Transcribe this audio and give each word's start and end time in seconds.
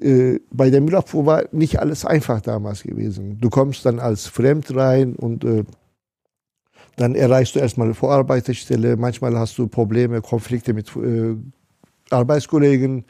äh, 0.00 0.40
bei 0.50 0.70
der 0.70 0.80
Müllabfuhr 0.80 1.26
war 1.26 1.44
nicht 1.52 1.78
alles 1.78 2.04
einfach 2.04 2.40
damals 2.40 2.82
gewesen. 2.82 3.38
Du 3.40 3.50
kommst 3.50 3.84
dann 3.84 3.98
als 3.98 4.26
Fremd 4.26 4.74
rein 4.74 5.14
und 5.14 5.44
äh, 5.44 5.64
dann 6.96 7.14
erreichst 7.14 7.54
du 7.54 7.60
erstmal 7.60 7.86
eine 7.86 7.94
Vorarbeiterstelle. 7.94 8.96
Manchmal 8.96 9.38
hast 9.38 9.56
du 9.58 9.66
Probleme, 9.68 10.20
Konflikte 10.20 10.74
mit 10.74 10.94
äh, 10.96 11.36
Arbeitskollegen, 12.10 13.04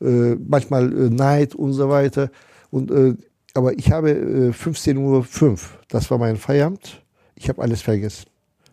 äh, 0.00 0.34
manchmal 0.34 0.92
äh, 0.92 1.10
Neid 1.10 1.54
und 1.54 1.72
so 1.72 1.88
weiter. 1.88 2.30
Und, 2.70 2.90
äh, 2.90 3.14
aber 3.54 3.78
ich 3.78 3.90
habe 3.90 4.10
äh, 4.10 4.50
15.05 4.50 4.98
Uhr, 4.98 5.58
das 5.88 6.10
war 6.10 6.18
mein 6.18 6.36
Feierabend, 6.36 7.02
ich 7.34 7.48
habe 7.48 7.62
alles 7.62 7.82
vergessen. 7.82 8.26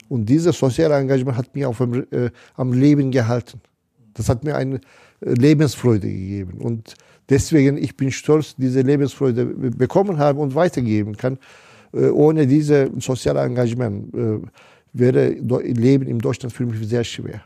Und 0.10 0.28
dieses 0.28 0.58
soziale 0.58 0.96
Engagement 0.96 1.38
hat 1.38 1.56
mich 1.56 1.66
auf 1.66 1.82
am 1.82 2.74
Leben 2.74 3.10
gehalten. 3.10 3.62
Das 4.14 4.30
hat 4.30 4.44
mir 4.44 4.56
eine 4.56 4.80
Lebensfreude 5.22 6.08
gegeben. 6.08 6.60
Und 6.60 6.96
deswegen, 7.34 7.78
ich 7.78 7.98
bin 7.98 8.12
stolz, 8.12 8.56
diese 8.56 8.82
Lebensfreude 8.82 9.46
bekommen 9.84 10.18
habe 10.20 10.40
und 10.40 10.54
weitergeben 10.54 11.18
kann. 11.18 11.38
Äh, 11.94 12.10
ohne 12.10 12.46
dieses 12.46 12.90
soziale 13.00 13.42
Engagement 13.42 14.14
äh, 14.14 14.40
wäre 14.94 15.30
Leben 15.88 16.08
in 16.08 16.20
Deutschland 16.20 16.54
für 16.54 16.66
mich 16.66 16.88
sehr 16.88 17.04
schwer. 17.04 17.42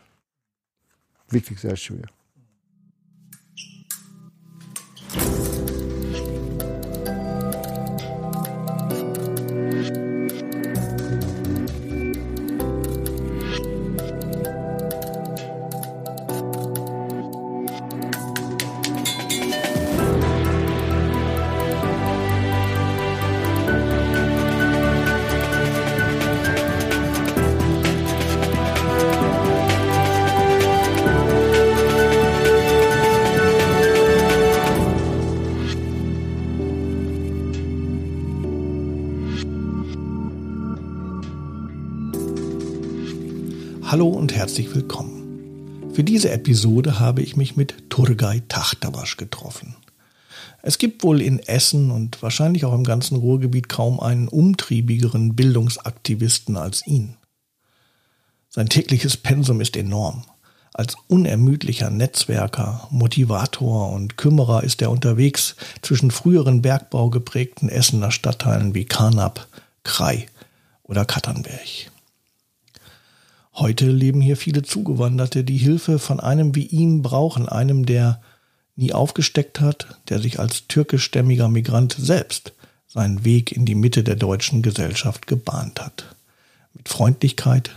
Wirklich 1.30 1.60
sehr 1.60 1.76
schwer. 1.76 2.08
Herzlich 44.58 44.74
willkommen. 44.74 45.91
Für 45.94 46.04
diese 46.04 46.32
Episode 46.32 47.00
habe 47.00 47.22
ich 47.22 47.38
mich 47.38 47.55
mit 47.55 47.91
Turgay 47.91 48.41
Tachtabasch 48.50 49.16
getroffen. 49.16 49.76
Es 50.64 50.80
gibt 50.80 51.04
wohl 51.04 51.22
in 51.22 51.38
Essen 51.38 51.91
und 51.91 52.24
wahrscheinlich 52.24 52.66
auch 52.66 52.74
im 52.74 52.84
ganzen 52.84 53.18
Ruhrgebiet 53.18 53.70
kaum 53.70 53.99
einen 53.99 54.27
umtriebigeren 54.27 55.36
Bildungsaktivisten 55.36 56.58
als 56.58 56.88
ihn. 56.88 57.18
Sein 58.49 58.68
tägliches 58.68 59.16
Pensum 59.16 59.62
ist 59.62 59.77
enorm. 59.77 60.24
Als 60.74 60.96
unermüdlicher 61.08 61.92
Netzwerker, 61.92 62.88
Motivator 62.90 63.92
und 63.92 64.18
Kümmerer 64.18 64.64
ist 64.64 64.81
er 64.81 64.90
unterwegs 64.90 65.56
zwischen 65.84 66.09
früheren 66.09 66.64
Bergbau 66.64 67.12
geprägten 67.12 67.69
Essener 67.69 68.09
Stadtteilen 68.09 68.74
wie 68.74 68.86
Karnap, 68.86 69.47
Krai 69.84 70.25
oder 70.81 71.06
Katternberg. 71.06 71.92
Heute 73.58 73.90
leben 73.90 74.22
hier 74.22 74.38
viele 74.38 74.62
Zugewanderte, 74.62 75.44
die 75.44 75.58
Hilfe 75.58 75.97
von 75.97 76.19
einem 76.19 76.53
wie 76.53 76.68
ihm 76.68 77.02
brauchen, 77.02 77.50
einem, 77.50 77.88
der 77.88 78.22
nie 78.75 78.94
aufgesteckt 78.94 79.59
hat, 79.59 80.00
der 80.09 80.19
sich 80.19 80.40
als 80.40 80.68
türkischstämmiger 80.68 81.47
Migrant 81.47 81.96
selbst 81.97 82.53
seinen 82.86 83.25
Weg 83.25 83.52
in 83.52 83.66
die 83.66 83.74
Mitte 83.74 84.03
der 84.03 84.16
deutschen 84.16 84.62
Gesellschaft 84.62 85.25
gebahnt 85.25 85.81
hat. 85.81 86.16
Mit 86.75 86.88
Freundlichkeit, 86.88 87.72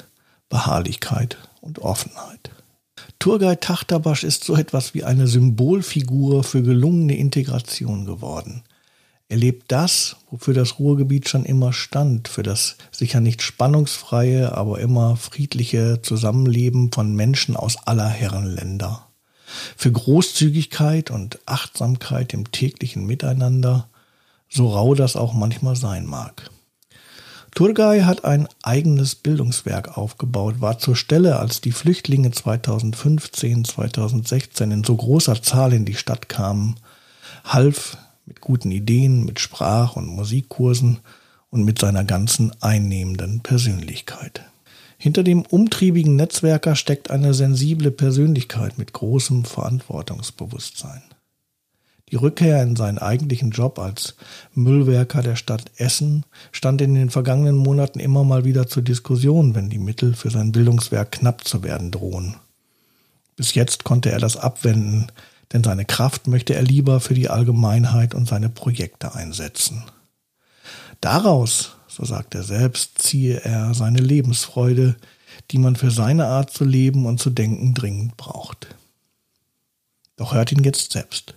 Beharrlichkeit 0.50 1.38
und 1.62 1.78
Offenheit. 1.78 2.50
Turgay 3.18 3.56
Tachtabasch 3.56 4.22
ist 4.22 4.44
so 4.44 4.56
etwas 4.56 4.92
wie 4.92 5.04
eine 5.04 5.26
Symbolfigur 5.26 6.44
für 6.44 6.62
gelungene 6.62 7.16
Integration 7.16 8.04
geworden. 8.04 8.62
Er 9.30 9.36
lebt 9.36 9.70
das, 9.70 10.16
wofür 10.32 10.54
das 10.54 10.80
Ruhrgebiet 10.80 11.28
schon 11.28 11.44
immer 11.44 11.72
stand, 11.72 12.26
für 12.26 12.42
das 12.42 12.74
sicher 12.90 13.20
nicht 13.20 13.42
spannungsfreie, 13.42 14.56
aber 14.56 14.80
immer 14.80 15.14
friedliche 15.14 16.02
Zusammenleben 16.02 16.90
von 16.90 17.14
Menschen 17.14 17.54
aus 17.54 17.76
aller 17.86 18.08
Herren 18.08 18.46
Länder. 18.46 19.06
Für 19.76 19.92
Großzügigkeit 19.92 21.12
und 21.12 21.38
Achtsamkeit 21.46 22.34
im 22.34 22.50
täglichen 22.50 23.06
Miteinander, 23.06 23.88
so 24.48 24.66
rau 24.66 24.96
das 24.96 25.14
auch 25.14 25.32
manchmal 25.32 25.76
sein 25.76 26.06
mag. 26.06 26.50
Turgay 27.54 28.02
hat 28.02 28.24
ein 28.24 28.48
eigenes 28.62 29.14
Bildungswerk 29.14 29.96
aufgebaut, 29.96 30.56
war 30.60 30.80
zur 30.80 30.96
Stelle, 30.96 31.38
als 31.38 31.60
die 31.60 31.70
Flüchtlinge 31.70 32.32
2015, 32.32 33.64
2016 33.64 34.72
in 34.72 34.82
so 34.82 34.96
großer 34.96 35.40
Zahl 35.40 35.72
in 35.72 35.84
die 35.84 35.94
Stadt 35.94 36.28
kamen, 36.28 36.80
half 37.44 37.96
mit 38.30 38.40
guten 38.40 38.70
Ideen, 38.70 39.24
mit 39.24 39.40
Sprach- 39.40 39.96
und 39.96 40.06
Musikkursen 40.06 41.00
und 41.50 41.64
mit 41.64 41.80
seiner 41.80 42.04
ganzen 42.04 42.52
einnehmenden 42.62 43.40
Persönlichkeit. 43.40 44.42
Hinter 44.98 45.24
dem 45.24 45.42
umtriebigen 45.42 46.14
Netzwerker 46.14 46.76
steckt 46.76 47.10
eine 47.10 47.34
sensible 47.34 47.90
Persönlichkeit 47.90 48.78
mit 48.78 48.92
großem 48.92 49.44
Verantwortungsbewusstsein. 49.44 51.02
Die 52.12 52.16
Rückkehr 52.16 52.62
in 52.62 52.76
seinen 52.76 52.98
eigentlichen 52.98 53.50
Job 53.50 53.80
als 53.80 54.14
Müllwerker 54.54 55.22
der 55.22 55.34
Stadt 55.34 55.64
Essen 55.76 56.24
stand 56.52 56.80
in 56.82 56.94
den 56.94 57.10
vergangenen 57.10 57.56
Monaten 57.56 57.98
immer 57.98 58.22
mal 58.22 58.44
wieder 58.44 58.68
zur 58.68 58.84
Diskussion, 58.84 59.56
wenn 59.56 59.70
die 59.70 59.78
Mittel 59.78 60.14
für 60.14 60.30
sein 60.30 60.52
Bildungswerk 60.52 61.10
knapp 61.10 61.48
zu 61.48 61.64
werden 61.64 61.90
drohen. 61.90 62.36
Bis 63.34 63.54
jetzt 63.54 63.82
konnte 63.82 64.12
er 64.12 64.20
das 64.20 64.36
abwenden, 64.36 65.10
denn 65.52 65.64
seine 65.64 65.84
Kraft 65.84 66.26
möchte 66.26 66.54
er 66.54 66.62
lieber 66.62 67.00
für 67.00 67.14
die 67.14 67.28
Allgemeinheit 67.28 68.14
und 68.14 68.28
seine 68.28 68.48
Projekte 68.48 69.14
einsetzen. 69.14 69.84
Daraus, 71.00 71.76
so 71.88 72.04
sagt 72.04 72.34
er 72.34 72.42
selbst, 72.42 73.02
ziehe 73.02 73.40
er 73.40 73.74
seine 73.74 74.00
Lebensfreude, 74.00 74.96
die 75.50 75.58
man 75.58 75.76
für 75.76 75.90
seine 75.90 76.26
Art 76.26 76.50
zu 76.50 76.64
leben 76.64 77.06
und 77.06 77.18
zu 77.18 77.30
denken 77.30 77.74
dringend 77.74 78.16
braucht. 78.16 78.74
Doch 80.16 80.34
hört 80.34 80.52
ihn 80.52 80.62
jetzt 80.62 80.92
selbst. 80.92 81.34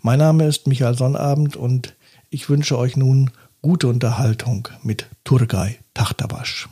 Mein 0.00 0.20
Name 0.20 0.46
ist 0.46 0.66
Michael 0.66 0.96
Sonnabend 0.96 1.56
und 1.56 1.96
ich 2.30 2.48
wünsche 2.48 2.78
euch 2.78 2.96
nun 2.96 3.32
gute 3.62 3.88
Unterhaltung 3.88 4.68
mit 4.82 5.06
Turgay 5.24 5.78
Tachtabasch. 5.94 6.68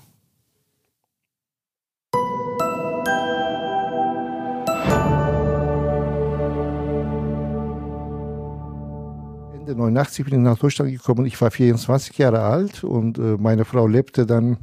89 9.76 10.24
bin 10.24 10.34
ich 10.34 10.40
nach 10.40 10.58
Deutschland 10.58 10.90
gekommen. 10.90 11.26
Ich 11.26 11.40
war 11.40 11.50
24 11.50 12.16
Jahre 12.18 12.40
alt 12.40 12.84
und 12.84 13.18
äh, 13.18 13.36
meine 13.38 13.64
Frau 13.64 13.86
lebte 13.86 14.26
dann 14.26 14.58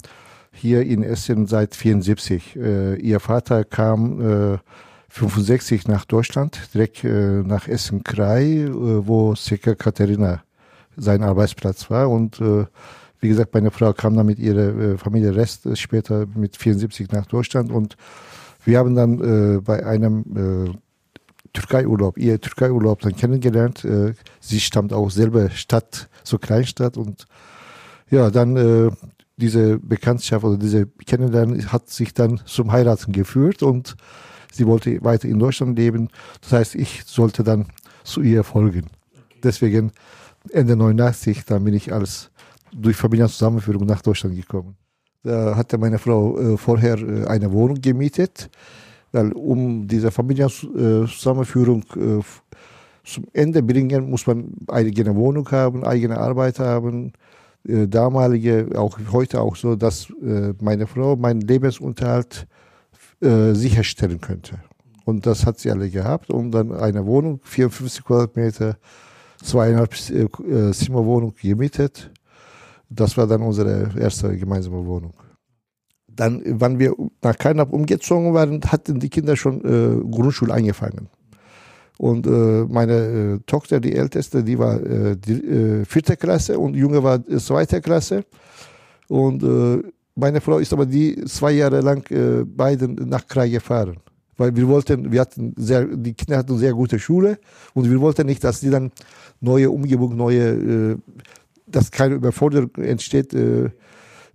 hier 0.52 0.84
in 0.84 1.04
Essen 1.04 1.48
seit 1.48 1.76
74. 1.76 2.56
Äh, 2.56 2.96
ihr 2.96 3.20
Vater 3.20 3.64
kam 3.64 4.54
äh, 4.54 4.58
65 5.10 5.88
nach 5.88 6.06
Deutschland, 6.06 6.70
direkt 6.74 7.04
äh, 7.04 7.44
nach 7.44 7.68
Essen-Krei, 7.68 8.44
äh, 8.44 8.72
wo 8.72 9.36
Seka 9.36 9.76
Katharina 9.76 10.44
sein 10.98 11.24
Arbeitsplatz 11.24 11.90
war. 11.90 12.10
Und 12.10 12.42
äh, 12.42 12.66
wie 13.20 13.30
gesagt, 13.30 13.54
meine 13.54 13.72
Frau 13.72 13.94
kam 13.94 14.16
dann 14.16 14.26
mit 14.26 14.40
ihrer 14.40 14.98
Familie 14.98 15.36
Rest 15.36 15.68
später 15.78 16.26
mit 16.36 16.58
74 16.58 17.12
nach 17.12 17.26
Deutschland 17.26 17.72
und 17.72 17.96
wir 18.66 18.78
haben 18.80 18.96
dann 18.96 19.62
bei 19.64 19.86
einem 19.86 20.82
Türkei-Urlaub, 21.54 22.18
ihr 22.18 22.42
Türkei-Urlaub 22.42 23.02
dann 23.02 23.16
kennengelernt. 23.16 23.86
Äh, 23.86 24.14
sie 24.40 24.60
stammt 24.60 24.92
auch 24.92 25.10
selber 25.10 25.50
Stadt, 25.52 26.10
so 26.24 26.38
Kleinstadt 26.38 26.98
und 26.98 27.26
ja, 28.10 28.30
dann 28.30 28.58
äh, 28.58 28.92
diese 29.38 29.80
Bekanntschaft 29.80 30.44
oder 30.44 30.58
diese 30.58 30.88
Kennenlernen 30.88 31.72
hat 31.72 31.90
sich 31.90 32.14
dann 32.14 32.42
zum 32.46 32.72
Heiraten 32.72 33.12
geführt 33.12 33.64
und 33.64 33.96
sie 34.52 34.68
wollte 34.68 35.04
weiter 35.04 35.28
in 35.28 35.40
Deutschland 35.40 35.78
leben. 35.78 36.10
Das 36.42 36.52
heißt, 36.52 36.76
ich 36.76 37.04
sollte 37.06 37.44
dann 37.44 37.68
zu 38.04 38.22
ihr 38.22 38.44
folgen. 38.44 38.88
Deswegen 39.42 39.92
Ende 40.52 40.76
89, 40.76 41.46
dann 41.46 41.64
bin 41.64 41.74
ich 41.74 41.94
als 41.94 42.30
durch 42.72 42.96
Familienzusammenführung 42.96 43.86
nach 43.86 44.02
Deutschland 44.02 44.36
gekommen. 44.36 44.76
Da 45.24 45.56
hatte 45.56 45.78
meine 45.78 46.00
Frau 46.00 46.38
äh, 46.38 46.58
vorher 46.58 46.98
äh, 46.98 47.26
eine 47.28 47.52
Wohnung 47.52 47.80
gemietet 47.82 48.50
weil 49.14 49.32
um 49.32 49.88
diese 49.88 50.12
Familienzusammenführung 50.12 51.84
äh, 51.96 52.20
zum 53.06 53.26
Ende 53.32 53.64
bringen, 53.64 54.10
muss 54.10 54.28
man 54.28 54.54
eigene 54.68 55.16
Wohnung 55.16 55.50
haben, 55.52 55.86
eigene 55.86 56.18
Arbeit 56.18 56.60
haben. 56.60 57.14
Äh, 57.66 57.88
damalige, 57.88 58.68
auch 58.76 59.00
heute 59.12 59.40
auch 59.40 59.56
so, 59.56 59.78
dass 59.78 60.10
äh, 60.10 60.54
meine 60.60 60.88
Frau 60.88 61.16
meinen 61.16 61.42
Lebensunterhalt 61.42 62.48
sicherstellen 63.26 64.20
könnte. 64.20 64.60
Und 65.06 65.26
das 65.26 65.46
hat 65.46 65.58
sie 65.58 65.72
alle 65.72 65.90
gehabt. 65.90 66.30
Und 66.30 66.52
dann 66.52 66.74
eine 66.74 67.06
Wohnung, 67.06 67.40
54 67.44 68.04
Quadratmeter, 68.04 68.76
zweieinhalb 69.42 69.94
äh, 70.10 70.72
Zimmerwohnung 70.72 71.34
gemietet. 71.42 72.12
Das 72.90 73.16
war 73.18 73.28
dann 73.28 73.42
unsere 73.42 73.92
erste 73.98 74.38
gemeinsame 74.38 74.86
Wohnung. 74.86 75.14
Dann, 76.16 76.42
wann 76.46 76.80
wir 76.80 76.94
nach 77.22 77.38
Karnap 77.38 77.74
umgezogen 77.74 78.34
waren, 78.34 78.62
hatten 78.68 79.00
die 79.00 79.10
Kinder 79.10 79.36
schon 79.36 79.62
äh, 79.62 80.10
Grundschule 80.10 80.54
angefangen. 80.54 81.10
Und 81.98 82.26
äh, 82.26 82.66
meine 82.68 82.94
äh, 82.94 83.40
Tochter, 83.46 83.80
die 83.80 83.96
älteste, 83.96 84.44
die 84.44 84.58
war 84.58 84.82
äh, 84.82 85.16
die, 85.16 85.34
äh, 85.34 85.86
vierte 85.86 86.18
Klasse 86.18 86.58
und 86.58 86.76
Junge 86.76 87.04
war 87.04 87.16
äh, 87.30 87.38
zweite 87.38 87.82
Klasse. 87.82 88.26
Und 89.08 89.44
meine 90.16 90.42
Frau 90.42 90.58
ist 90.58 90.74
aber 90.74 90.86
die 90.86 91.24
zwei 91.26 91.52
Jahre 91.52 91.82
lang 91.82 92.04
beiden 92.56 92.96
nach 93.08 93.28
Krai 93.28 93.50
gefahren. 93.50 93.98
Weil 94.38 94.56
wir 94.56 94.68
wollten, 94.68 95.12
wir 95.12 95.22
hatten 95.22 95.54
sehr, 95.58 95.86
die 95.86 96.14
Kinder 96.14 96.38
hatten 96.38 96.58
sehr 96.58 96.74
gute 96.74 96.98
Schule 96.98 97.38
und 97.74 97.92
wir 97.92 98.00
wollten 98.00 98.26
nicht, 98.26 98.44
dass 98.44 98.62
die 98.62 98.72
dann 98.72 98.92
neue 99.40 99.70
Umgebung, 99.70 100.16
neue, 100.16 100.98
dass 101.68 101.92
keine 101.92 102.16
Überforderung 102.16 102.74
entsteht. 102.78 103.36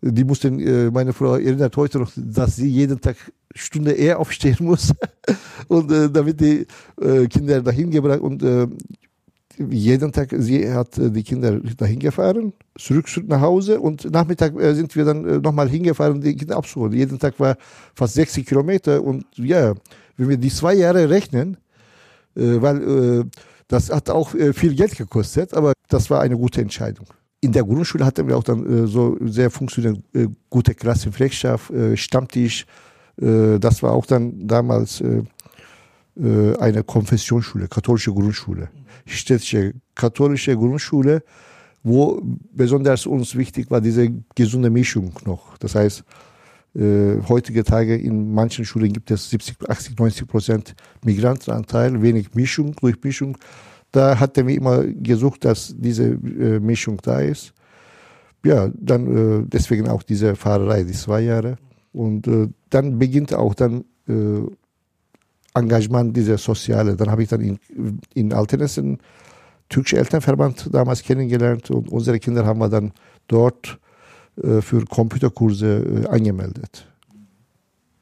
Die 0.00 0.25
mussten, 0.25 0.61
äh, 0.61 0.91
meine 0.91 1.12
Frau 1.12 1.35
erinnert 1.35 1.77
heute 1.77 1.99
noch, 1.99 2.12
dass 2.15 2.56
sie 2.56 2.69
jeden 2.69 3.00
Tag 3.00 3.17
Stunde 3.55 3.93
eher 3.93 4.21
aufstehen 4.21 4.56
muss 4.61 4.93
und 5.69 5.91
äh, 5.91 6.09
damit 6.09 6.41
die 6.41 6.67
äh, 7.00 7.27
Kinder 7.27 7.61
dahin 7.62 7.91
gebracht 7.91 8.21
und 8.21 8.43
äh, 8.43 8.69
jeden 9.59 10.12
Tag, 10.12 10.33
sie 10.39 10.71
hat 10.71 10.97
äh, 10.99 11.11
die 11.11 11.25
Kinder 11.25 11.59
dahin 11.77 11.99
gefahren, 11.99 12.53
zurück, 12.79 13.06
nach 13.27 13.41
Hause 13.41 13.81
und 13.81 14.09
Nachmittag 14.12 14.55
äh, 14.55 14.73
sind 14.75 14.95
wir 14.95 15.05
dann 15.05 15.41
nochmal 15.41 15.69
hingefahren, 15.69 16.21
die 16.21 16.37
Kinder 16.37 16.56
abzuholen. 16.56 16.93
Jeden 16.93 17.19
Tag 17.19 17.41
war 17.41 17.56
fast 17.94 18.15
60 18.15 18.47
Kilometer 18.47 19.03
und 19.03 19.25
ja, 19.35 19.75
wenn 20.17 20.29
wir 20.29 20.37
die 20.37 20.51
zwei 20.51 20.75
Jahre 20.75 21.11
rechnen, 21.11 21.56
weil 22.35 23.25
das 23.67 23.91
hat 23.91 24.11
auch 24.11 24.31
viel 24.31 24.75
Geld 24.75 24.97
gekostet, 24.97 25.55
aber 25.55 25.73
das 25.89 26.09
war 26.09 26.21
eine 26.21 26.37
gute 26.37 26.61
Entscheidung. 26.61 27.06
In 27.40 27.52
der 27.52 27.62
Grundschule 27.64 28.05
hatten 28.05 28.26
wir 28.26 28.37
auch 28.37 28.43
dann 28.43 28.87
so 28.87 29.17
sehr 29.20 29.50
funktionierende, 29.50 30.02
gute 30.50 30.75
Klassenpflegschaft, 30.75 31.73
Stammtisch. 31.94 32.67
das 33.17 33.82
war 33.82 33.93
auch 33.93 34.06
dann 34.06 34.46
damals 34.49 35.00
eine 36.17 36.82
Konfessionsschule, 36.85 37.69
katholische 37.69 38.12
Grundschule 38.12 38.69
städtische 39.08 39.75
katholische 39.94 40.56
Grundschule, 40.56 41.23
wo 41.82 42.20
besonders 42.52 43.06
uns 43.06 43.37
wichtig 43.37 43.70
war 43.70 43.81
diese 43.81 44.11
gesunde 44.34 44.70
Mischung 44.70 45.12
noch. 45.25 45.56
Das 45.58 45.75
heißt, 45.75 46.05
äh, 46.75 47.17
heutige 47.29 47.64
Tage 47.64 47.96
in 47.96 48.32
manchen 48.32 48.64
Schulen 48.64 48.93
gibt 48.93 49.11
es 49.11 49.31
70, 49.31 49.69
80, 49.69 49.99
90 49.99 50.29
Prozent 50.29 50.75
Migrantenanteil, 51.05 52.00
wenig 52.02 52.34
Mischung, 52.34 52.75
Durchmischung. 52.76 53.37
Da 53.93 54.19
hatten 54.20 54.46
wir 54.46 54.55
immer 54.55 54.85
gesucht, 54.85 55.44
dass 55.44 55.75
diese 55.76 56.05
äh, 56.05 56.61
Mischung 56.61 56.99
da 57.02 57.20
ist. 57.20 57.55
Ja, 58.44 58.70
dann 58.75 59.43
äh, 59.43 59.44
deswegen 59.46 59.88
auch 59.88 60.02
diese 60.02 60.37
Fahrerei, 60.37 60.85
die 60.85 60.93
zwei 60.93 61.20
Jahre. 61.20 61.56
Und 61.93 62.26
äh, 62.26 62.49
dann 62.70 62.99
beginnt 62.99 63.35
auch 63.35 63.55
dann 63.55 63.85
äh, 64.08 64.43
Engagement, 65.55 66.17
diese 66.17 66.38
soziale. 66.38 66.96
Dann 66.96 67.11
habe 67.11 67.23
ich 67.23 67.29
dann 67.29 67.40
in, 67.40 67.58
in 68.14 68.32
Altenessen 68.32 68.99
türkische 69.69 69.99
Elternverband 69.99 70.69
damals 70.73 71.02
kennengelernt 71.02 71.70
und 71.70 71.91
unsere 71.91 72.19
Kinder 72.19 72.46
haben 72.46 72.61
wir 72.61 72.69
dann 72.69 72.93
dort 73.26 73.79
äh, 74.43 74.61
für 74.61 74.84
Computerkurse 74.84 76.05
äh, 76.05 76.06
angemeldet. 76.08 76.87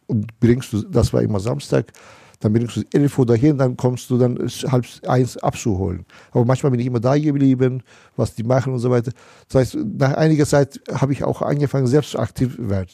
Und 0.07 0.39
bringst 0.39 0.73
du, 0.73 0.83
das 0.83 1.13
war 1.13 1.23
immer 1.23 1.41
Samstag, 1.41 1.93
dann 2.41 2.53
bringst 2.53 2.77
du 2.77 2.83
11 2.93 3.19
Uhr 3.19 3.27
dahin, 3.27 3.59
dann 3.59 3.77
kommst 3.77 4.11
du 4.11 4.19
dann 4.19 4.39
halb 4.39 4.87
eins 5.07 5.37
abzuholen. 5.39 6.05
Aber 6.33 6.45
manchmal 6.45 6.71
bin 6.71 6.81
ich 6.81 6.87
immer 6.87 7.01
da 7.01 7.17
geblieben, 7.17 7.83
was 8.17 8.35
die 8.35 8.43
machen 8.43 8.73
und 8.73 8.79
so 8.79 8.91
weiter. 8.91 9.13
Das 9.49 9.61
heißt, 9.61 9.79
nach 9.99 10.15
einiger 10.15 10.47
Zeit 10.47 10.81
habe 10.93 11.13
ich 11.13 11.25
auch 11.25 11.43
angefangen, 11.43 11.87
selbst 11.87 12.19
aktiv 12.19 12.57
zu 12.57 12.69
werden. 12.69 12.91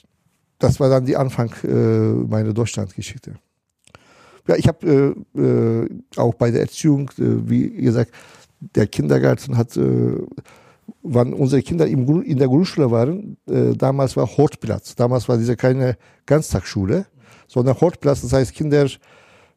Das 0.58 0.78
war 0.78 0.88
dann 0.88 1.04
die 1.04 1.16
Anfang 1.16 1.52
äh, 1.64 1.68
meiner 2.28 2.52
Deutschlandgeschichte. 2.52 3.34
Ja, 4.46 4.56
ich 4.56 4.68
habe 4.68 5.14
äh, 5.36 5.40
äh, 5.40 5.88
auch 6.16 6.34
bei 6.34 6.50
der 6.50 6.62
Erziehung, 6.62 7.10
äh, 7.18 7.48
wie 7.48 7.70
gesagt, 7.70 8.12
der 8.60 8.86
Kindergarten 8.86 9.56
hat, 9.56 9.76
äh, 9.76 10.18
wann 11.02 11.32
unsere 11.32 11.62
Kinder 11.62 11.86
im, 11.86 12.22
in 12.22 12.38
der 12.38 12.48
Grundschule 12.48 12.90
waren, 12.90 13.36
äh, 13.48 13.74
damals 13.76 14.16
war 14.16 14.26
Hortplatz. 14.36 14.94
Damals 14.94 15.28
war 15.28 15.36
diese 15.36 15.56
keine 15.56 15.96
Ganztagsschule, 16.26 17.06
sondern 17.48 17.80
Hortplatz. 17.80 18.22
Das 18.22 18.32
heißt, 18.32 18.54
Kinder 18.54 18.86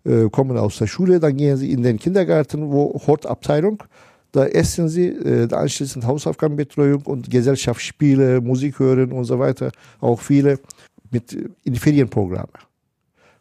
äh, 0.06 0.30
kommen 0.30 0.58
aus 0.58 0.78
der 0.78 0.88
Schule, 0.88 1.20
dann 1.20 1.36
gehen 1.36 1.58
sie 1.58 1.72
in 1.72 1.84
den 1.84 1.98
Kindergarten, 2.00 2.72
wo 2.72 3.02
Hortabteilung. 3.06 3.84
Da 4.32 4.46
essen 4.46 4.90
sie, 4.90 5.08
äh, 5.08 5.54
anschließend 5.54 6.06
Hausaufgabenbetreuung 6.06 7.04
und 7.04 7.30
Gesellschaftsspiele, 7.30 8.42
Musik 8.42 8.80
hören 8.80 9.12
und 9.12 9.26
so 9.26 9.40
weiter. 9.40 9.72
Auch 10.02 10.20
viele 10.20 10.60
mit 11.12 11.34
in 11.34 11.74
die 11.74 11.80
Ferienprogramme 11.80 12.50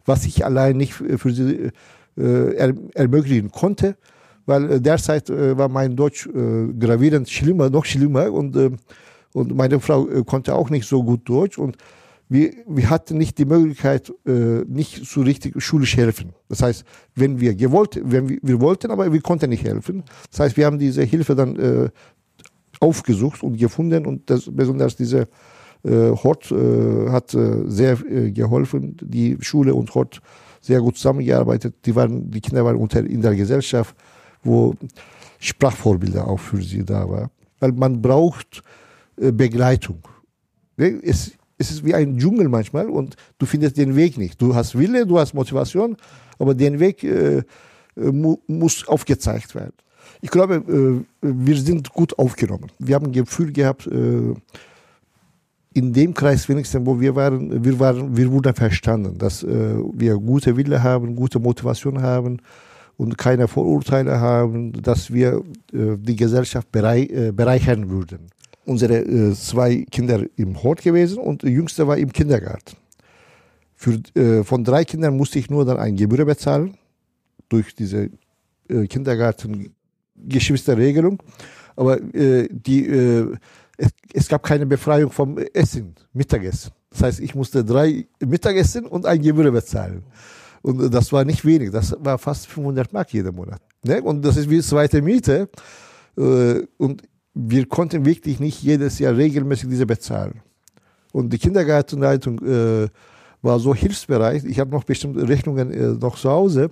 was 0.07 0.27
ich 0.27 0.45
allein 0.45 0.77
nicht 0.77 0.95
für 0.95 1.31
sie 1.31 1.71
äh, 2.17 2.55
er, 2.55 2.75
ermöglichen 2.95 3.51
konnte, 3.51 3.97
weil 4.47 4.71
äh, 4.73 4.81
derzeit 4.81 5.31
äh, 5.31 5.57
war 5.57 5.69
mein 5.69 5.97
Deutsch 5.97 6.27
äh, 6.27 6.73
gravierend 6.79 7.29
schlimmer, 7.29 7.71
noch 7.71 7.85
schlimmer 7.85 8.33
und, 8.33 8.57
äh, 8.57 8.71
und 9.33 9.55
meine 9.57 9.81
Frau 9.81 10.09
äh, 10.09 10.23
konnte 10.25 10.55
auch 10.55 10.71
nicht 10.71 10.87
so 10.87 11.03
gut 11.03 11.29
Deutsch 11.29 11.59
und 11.59 11.77
wir, 12.29 12.53
wir 12.67 12.91
hatten 12.91 13.19
nicht 13.19 13.39
die 13.39 13.45
Möglichkeit, 13.45 14.13
äh, 14.27 14.65
nicht 14.67 15.05
so 15.07 15.23
richtig 15.23 15.61
schulisch 15.63 15.97
helfen. 15.97 16.33
Das 16.49 16.63
heißt, 16.63 16.85
wenn 17.15 17.41
wir 17.41 17.55
gewollt, 17.55 18.01
wenn 18.03 18.29
wir, 18.29 18.39
wir 18.43 18.61
wollten, 18.61 18.91
aber 18.91 19.13
wir 19.13 19.21
konnten 19.21 19.51
nicht 19.51 19.65
helfen. 19.65 20.03
Das 20.31 20.41
heißt, 20.41 20.57
wir 20.57 20.67
haben 20.67 20.79
diese 20.79 21.03
Hilfe 21.03 21.35
dann 21.35 21.57
äh, 21.57 21.91
aufgesucht 22.81 23.43
und 23.43 23.57
gefunden 23.57 24.07
und 24.07 24.29
das, 24.31 24.49
besonders 24.51 24.97
diese 24.97 25.29
äh, 25.85 26.11
Hort 26.11 26.51
äh, 26.51 27.11
hat 27.11 27.35
äh, 27.35 27.69
sehr 27.69 27.99
äh, 28.07 28.31
geholfen, 28.31 28.97
die 29.01 29.37
Schule 29.41 29.75
und 29.75 29.95
Hort 29.95 30.21
sehr 30.61 30.81
gut 30.81 30.97
zusammengearbeitet. 30.97 31.75
Die, 31.85 31.95
waren, 31.95 32.31
die 32.31 32.41
Kinder 32.41 32.65
waren 32.65 32.77
unter, 32.77 33.05
in 33.05 33.21
der 33.21 33.35
Gesellschaft, 33.35 33.95
wo 34.43 34.75
Sprachvorbilder 35.39 36.27
auch 36.27 36.41
für 36.41 36.63
sie 36.63 36.85
da 36.85 37.09
waren. 37.09 37.31
Weil 37.61 37.73
man 37.73 38.01
braucht 38.01 38.63
äh, 39.17 39.31
Begleitung. 39.31 40.01
Ne? 40.77 41.01
Es, 41.03 41.33
es 41.59 41.71
ist 41.71 41.85
wie 41.85 41.95
ein 41.95 42.19
Dschungel 42.19 42.49
manchmal 42.49 42.89
und 42.89 43.17
du 43.39 43.47
findest 43.47 43.77
den 43.77 43.97
Weg 43.97 44.19
nicht. 44.19 44.41
Du 44.41 44.55
hast 44.55 44.77
Wille, 44.79 45.07
du 45.07 45.19
hast 45.19 45.35
Motivation, 45.35 45.97
aber 46.39 46.55
den 46.55 46.81
Weg 46.81 47.05
äh, 47.05 47.43
mu 47.97 48.39
muss 48.47 48.87
aufgezeigt 48.89 49.55
werden. 49.55 49.75
Ich 50.21 50.31
glaube, 50.31 50.57
äh, 50.57 51.05
wir 51.23 51.57
sind 51.57 51.91
gut 51.91 52.19
aufgenommen. 52.19 52.71
Wir 52.79 52.95
haben 52.97 53.07
ein 53.07 53.13
Gefühl 53.13 53.53
gehabt, 53.53 53.87
äh, 53.87 54.35
in 55.75 55.93
dem 55.93 56.15
Kreis 56.15 56.49
wenigstens, 56.49 56.87
wo 56.87 57.01
wir 57.01 57.15
waren, 57.17 57.65
wir 57.65 57.79
waren, 57.81 58.17
wir 58.17 58.31
wurden 58.31 58.55
verstanden, 58.55 59.19
dass 59.19 59.43
äh, 59.43 59.77
wir 59.93 60.15
gute 60.15 60.57
Wille 60.57 60.83
haben, 60.83 61.17
gute 61.17 61.41
Motivation 61.41 62.01
haben 62.01 62.39
und 62.97 63.19
keine 63.19 63.49
Vorurteile 63.49 64.21
haben, 64.21 64.73
dass 64.73 65.13
wir 65.13 65.43
äh, 65.73 65.97
die 65.99 66.17
Gesellschaft 66.17 66.71
berei 66.71 67.03
äh, 67.03 67.33
bereichern 67.33 67.91
würden. 67.91 68.31
Unsere 68.67 68.99
äh, 68.99 69.35
zwei 69.35 69.85
Kinder 69.91 70.25
im 70.37 70.63
Hort 70.63 70.83
gewesen 70.83 71.19
und 71.19 71.43
der 71.43 71.51
jüngste 71.51 71.87
war 71.87 71.99
im 71.99 72.11
Kindergarten. 72.13 72.77
Für, 73.75 74.01
äh, 74.15 74.45
von 74.45 74.65
drei 74.65 74.85
Kindern 74.85 75.17
musste 75.17 75.39
ich 75.39 75.51
nur 75.51 75.65
dann 75.65 75.79
ein 75.79 75.97
Gebühr 75.97 76.25
bezahlen 76.25 76.79
durch 77.49 77.75
diese 77.75 78.11
äh, 78.69 78.87
Kindergarten-Geschwisterregelung. 78.87 81.23
Aber 81.77 82.01
äh, 82.15 82.49
die 82.51 82.87
äh, 82.87 83.37
es, 83.77 83.91
es 84.13 84.29
gab 84.29 84.43
keine 84.43 84.67
Befreiung 84.67 85.11
vom 85.11 85.39
Essen, 85.53 85.95
Mittagessen. 86.13 86.73
Das 86.91 87.03
heißt, 87.03 87.21
ich 87.21 87.35
musste 87.35 87.65
drei 87.65 88.07
Mittagessen 88.21 88.87
und 88.87 89.07
ein 89.07 89.21
Gebühr 89.21 89.51
bezahlen. 89.51 90.05
Und 90.63 90.95
das 90.95 91.13
war 91.13 91.25
nicht 91.25 91.45
wenig, 91.45 91.73
das 91.73 91.95
war 91.99 92.19
fast 92.19 92.47
500 92.47 92.93
Mark 92.93 93.13
jeden 93.13 93.35
Monat. 93.35 93.61
Ne? 93.83 94.01
Und 94.03 94.25
das 94.25 94.37
ist 94.37 94.49
wie 94.49 94.63
zweite 94.63 95.03
Miete. 95.03 95.49
Äh, 96.17 96.61
und 96.79 97.03
wir 97.35 97.67
konnten 97.67 98.05
wirklich 98.05 98.41
nicht 98.41 98.63
jedes 98.63 98.99
Jahr 98.99 99.17
regelmäßig 99.17 99.69
diese 99.69 99.87
bezahlen. 99.87 100.41
Und 101.13 101.33
die 101.33 101.39
Kindergartenleitung 101.39 102.39
äh, 102.45 102.89
war 103.43 103.59
so 103.59 103.75
hilfsbereit. 103.75 104.45
Ich 104.45 104.59
habe 104.59 104.71
noch 104.71 104.85
bestimmte 104.85 105.29
Rechnungen 105.29 105.73
äh, 105.73 105.89
noch 106.01 106.17
zu 106.17 106.31
Hause. 106.31 106.71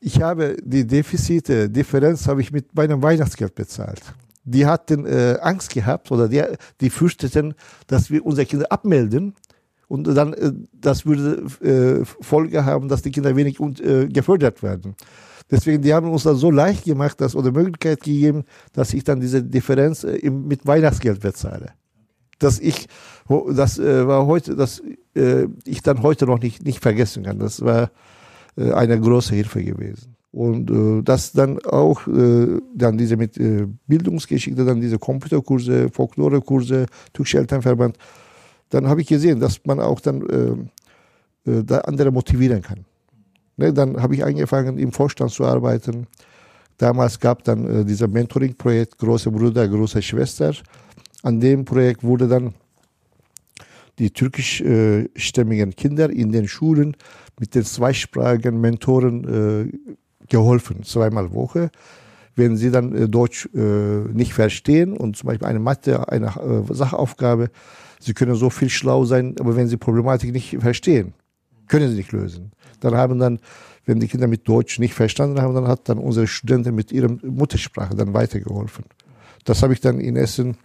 Ich 0.00 0.20
habe 0.20 0.56
die 0.62 0.86
Defizite, 0.86 1.68
Differenz 1.70 2.28
habe 2.28 2.40
ich 2.40 2.52
mit 2.52 2.74
meinem 2.74 3.02
Weihnachtsgeld 3.02 3.54
bezahlt 3.54 4.02
die 4.46 4.64
hatten 4.64 5.04
äh, 5.04 5.38
Angst 5.42 5.74
gehabt 5.74 6.10
oder 6.10 6.28
die, 6.28 6.42
die 6.80 6.88
fürchteten, 6.88 7.54
dass 7.88 8.10
wir 8.10 8.24
unsere 8.24 8.46
Kinder 8.46 8.70
abmelden 8.70 9.34
und 9.88 10.04
dann 10.06 10.32
äh, 10.34 10.52
das 10.72 11.04
würde 11.04 11.42
äh, 11.60 12.04
Folge 12.04 12.64
haben, 12.64 12.88
dass 12.88 13.02
die 13.02 13.10
Kinder 13.10 13.34
wenig 13.36 13.60
und, 13.60 13.80
äh, 13.80 14.06
gefördert 14.06 14.62
werden. 14.62 14.94
Deswegen, 15.50 15.82
die 15.82 15.94
haben 15.94 16.10
uns 16.10 16.24
das 16.24 16.38
so 16.38 16.50
leicht 16.50 16.84
gemacht, 16.84 17.20
dass 17.20 17.36
oder 17.36 17.52
Möglichkeit 17.52 18.00
gegeben, 18.00 18.44
dass 18.72 18.92
ich 18.92 19.04
dann 19.04 19.20
diese 19.20 19.42
Differenz 19.42 20.04
äh, 20.04 20.16
im, 20.16 20.48
mit 20.48 20.66
Weihnachtsgeld 20.66 21.20
bezahle. 21.20 21.72
Dass 22.38 22.58
ich, 22.58 22.88
das 23.54 23.78
äh, 23.78 24.06
war 24.06 24.26
heute, 24.26 24.56
dass 24.56 24.82
äh, 25.14 25.46
ich 25.64 25.82
dann 25.82 26.02
heute 26.02 26.26
noch 26.26 26.40
nicht, 26.40 26.64
nicht 26.64 26.80
vergessen 26.80 27.22
kann. 27.22 27.38
Das 27.38 27.62
war 27.62 27.90
äh, 28.56 28.72
eine 28.72 29.00
große 29.00 29.34
Hilfe 29.34 29.62
gewesen. 29.62 30.16
Und 30.32 30.70
äh, 30.70 31.02
das 31.02 31.32
dann 31.32 31.58
auch, 31.64 32.06
äh, 32.08 32.60
dann 32.74 32.98
diese 32.98 33.16
mit 33.16 33.38
äh, 33.38 33.66
Bildungsgeschichte, 33.86 34.64
dann 34.64 34.80
diese 34.80 34.98
Computerkurse, 34.98 35.88
Folklorekurse, 35.90 36.86
Türkische 37.12 37.38
Elternverband, 37.38 37.96
dann 38.68 38.88
habe 38.88 39.00
ich 39.00 39.06
gesehen, 39.06 39.40
dass 39.40 39.64
man 39.64 39.80
auch 39.80 40.00
dann 40.00 40.28
äh, 40.28 41.50
äh, 41.50 41.64
da 41.64 41.78
andere 41.78 42.10
motivieren 42.10 42.60
kann. 42.60 42.84
Ne, 43.56 43.72
dann 43.72 44.00
habe 44.02 44.14
ich 44.14 44.24
angefangen, 44.24 44.78
im 44.78 44.92
Vorstand 44.92 45.30
zu 45.30 45.44
arbeiten. 45.44 46.06
Damals 46.76 47.18
gab 47.18 47.42
dann 47.44 47.66
äh, 47.66 47.84
dieser 47.84 48.06
Mentoring-Projekt 48.06 48.98
Große 48.98 49.30
Bruder, 49.30 49.66
Große 49.66 50.02
Schwester. 50.02 50.52
An 51.22 51.40
dem 51.40 51.64
Projekt 51.64 52.02
wurde 52.02 52.28
dann 52.28 52.54
die 53.98 54.10
türkischstämmigen 54.10 55.74
Kinder 55.74 56.10
in 56.10 56.30
den 56.32 56.46
Schulen 56.46 56.96
mit 57.40 57.54
den 57.54 57.64
zweisprachigen 57.64 58.60
Mentoren 58.60 59.24
äh, 59.72 59.96
geholfen, 60.28 60.82
zweimal 60.82 61.32
Woche. 61.32 61.70
Wenn 62.34 62.58
sie 62.58 62.70
dann 62.70 62.94
äh, 62.94 63.08
Deutsch 63.08 63.48
äh, 63.54 63.58
nicht 63.58 64.34
verstehen 64.34 64.94
und 64.94 65.16
zum 65.16 65.28
Beispiel 65.28 65.46
eine 65.46 65.60
Mathe, 65.60 66.08
eine 66.10 66.26
äh, 66.26 66.74
Sachaufgabe, 66.74 67.48
sie 68.00 68.12
können 68.12 68.34
so 68.34 68.50
viel 68.50 68.68
schlau 68.68 69.06
sein, 69.06 69.34
aber 69.40 69.56
wenn 69.56 69.68
sie 69.68 69.78
Problematik 69.78 70.32
nicht 70.32 70.58
verstehen, 70.60 71.14
können 71.68 71.88
sie 71.88 71.96
nicht 71.96 72.12
lösen. 72.12 72.52
Dann 72.80 72.94
haben 72.94 73.18
dann, 73.18 73.40
wenn 73.84 74.00
die 74.00 74.08
Kinder 74.08 74.26
mit 74.26 74.48
Deutsch 74.48 74.78
nicht 74.78 74.94
verstanden 74.94 75.40
haben, 75.40 75.54
dann 75.54 75.68
hat 75.68 75.88
dann 75.88 75.98
unsere 75.98 76.26
Studenten 76.26 76.74
mit 76.74 76.92
ihrer 76.92 77.08
Muttersprache 77.22 77.94
dann 77.94 78.14
weitergeholfen. 78.14 78.84
Das 79.44 79.62
habe 79.62 79.72
ich 79.72 79.80
dann 79.80 80.00
in 80.00 80.16
Essen 80.16 80.56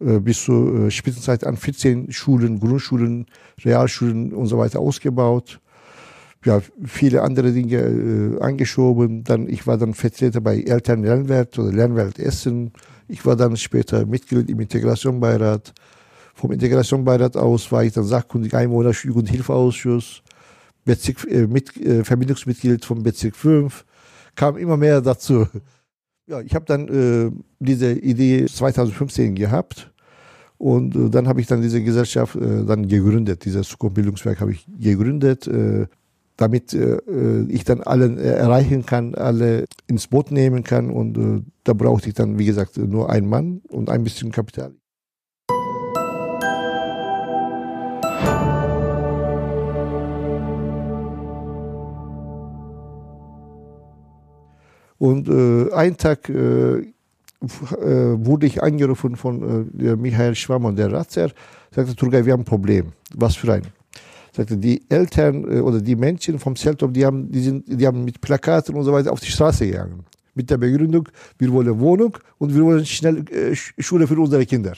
äh, 0.00 0.20
bis 0.20 0.44
zur 0.44 0.86
äh, 0.86 0.90
Spitzenzeit 0.90 1.44
an 1.44 1.56
14 1.56 2.12
Schulen, 2.12 2.60
Grundschulen, 2.60 3.26
Realschulen 3.64 4.32
und 4.32 4.46
so 4.46 4.58
weiter 4.58 4.80
ausgebaut. 4.80 5.60
Ja, 6.44 6.60
viele 6.84 7.22
andere 7.22 7.50
Dinge 7.52 7.76
äh, 7.76 8.40
angeschoben. 8.40 9.24
Dann, 9.24 9.48
ich 9.48 9.66
war 9.66 9.78
dann 9.78 9.94
Vertreter 9.94 10.40
bei 10.40 10.60
Eltern 10.60 11.02
Lernwelt 11.02 11.58
oder 11.58 11.72
Lernwelt 11.72 12.18
Essen. 12.18 12.72
Ich 13.08 13.24
war 13.24 13.36
dann 13.36 13.56
später 13.56 14.06
Mitglied 14.06 14.50
im 14.50 14.60
Integrationbeirat. 14.60 15.72
Vom 16.34 16.52
Integrationbeirat 16.52 17.36
aus 17.36 17.72
war 17.72 17.82
ich 17.82 17.94
dann 17.94 18.04
sachkundig 18.04 18.54
Einwohner 18.54 18.92
Jugendhilfeausschuss, 18.92 20.22
Bezirk, 20.86 21.24
äh, 21.30 21.46
mit, 21.46 21.76
äh, 21.76 22.04
Verbindungsmitglied 22.04 22.84
vom 22.84 23.02
Bezirk 23.02 23.36
5. 23.36 23.84
Kam 24.34 24.56
immer 24.56 24.78
mehr 24.78 25.02
dazu. 25.02 25.46
Ja, 26.28 26.40
ich 26.40 26.54
habe 26.54 26.64
dann 26.64 26.88
äh, 26.88 27.30
diese 27.60 27.92
Idee 27.92 28.46
2015 28.46 29.34
gehabt 29.34 29.92
und 30.58 30.96
äh, 30.96 31.10
dann 31.10 31.28
habe 31.28 31.40
ich 31.40 31.46
dann 31.46 31.62
diese 31.62 31.82
Gesellschaft 31.82 32.34
äh, 32.36 32.64
dann 32.64 32.88
gegründet. 32.88 33.44
Dieses 33.44 33.68
Zukunftsbildungswerk 33.68 34.40
habe 34.40 34.52
ich 34.52 34.66
gegründet, 34.78 35.46
äh, 35.46 35.86
damit 36.36 36.74
ich 36.74 37.64
dann 37.64 37.80
alle 37.80 38.20
erreichen 38.20 38.84
kann, 38.84 39.14
alle 39.14 39.64
ins 39.86 40.06
Boot 40.06 40.30
nehmen 40.30 40.64
kann 40.64 40.90
und 40.90 41.46
da 41.64 41.72
brauchte 41.72 42.08
ich 42.08 42.14
dann, 42.14 42.38
wie 42.38 42.44
gesagt, 42.44 42.76
nur 42.76 43.08
einen 43.08 43.26
Mann 43.26 43.62
und 43.70 43.88
ein 43.88 44.04
bisschen 44.04 44.32
Kapital. 44.32 44.74
Und 54.98 55.28
äh, 55.28 55.72
einen 55.72 55.96
Tag 55.96 56.28
äh, 56.28 56.78
äh, 56.78 56.86
wurde 57.42 58.46
ich 58.46 58.62
angerufen 58.62 59.16
von 59.16 59.70
äh, 59.78 59.96
Michael 59.96 60.34
und 60.48 60.76
der 60.76 60.92
Ratzer. 60.92 61.30
Sagte, 61.70 61.94
Turgay, 61.94 62.24
wir 62.24 62.32
haben 62.32 62.42
ein 62.42 62.44
Problem. 62.44 62.92
Was 63.14 63.36
für 63.36 63.52
ein? 63.52 63.62
Sagte, 64.32 64.56
die 64.56 64.82
Eltern 64.88 65.44
äh, 65.44 65.60
oder 65.60 65.80
die 65.80 65.96
Menschen 65.96 66.38
vom 66.38 66.56
Zeltop, 66.56 66.92
die 66.94 67.04
haben, 67.04 67.30
die, 67.30 67.40
sind, 67.40 67.64
die 67.66 67.86
haben 67.86 68.04
mit 68.04 68.20
Plakaten 68.20 68.74
und 68.74 68.84
so 68.84 68.92
weiter 68.92 69.12
auf 69.12 69.20
die 69.20 69.30
Straße 69.30 69.66
gegangen. 69.66 70.04
Mit 70.34 70.50
der 70.50 70.58
Begründung, 70.58 71.08
wir 71.38 71.50
wollen 71.52 71.78
Wohnung 71.78 72.16
und 72.38 72.54
wir 72.54 72.62
wollen 72.62 72.84
schnell 72.84 73.24
äh, 73.30 73.54
Schule 73.54 74.06
für 74.06 74.18
unsere 74.18 74.44
Kinder. 74.44 74.74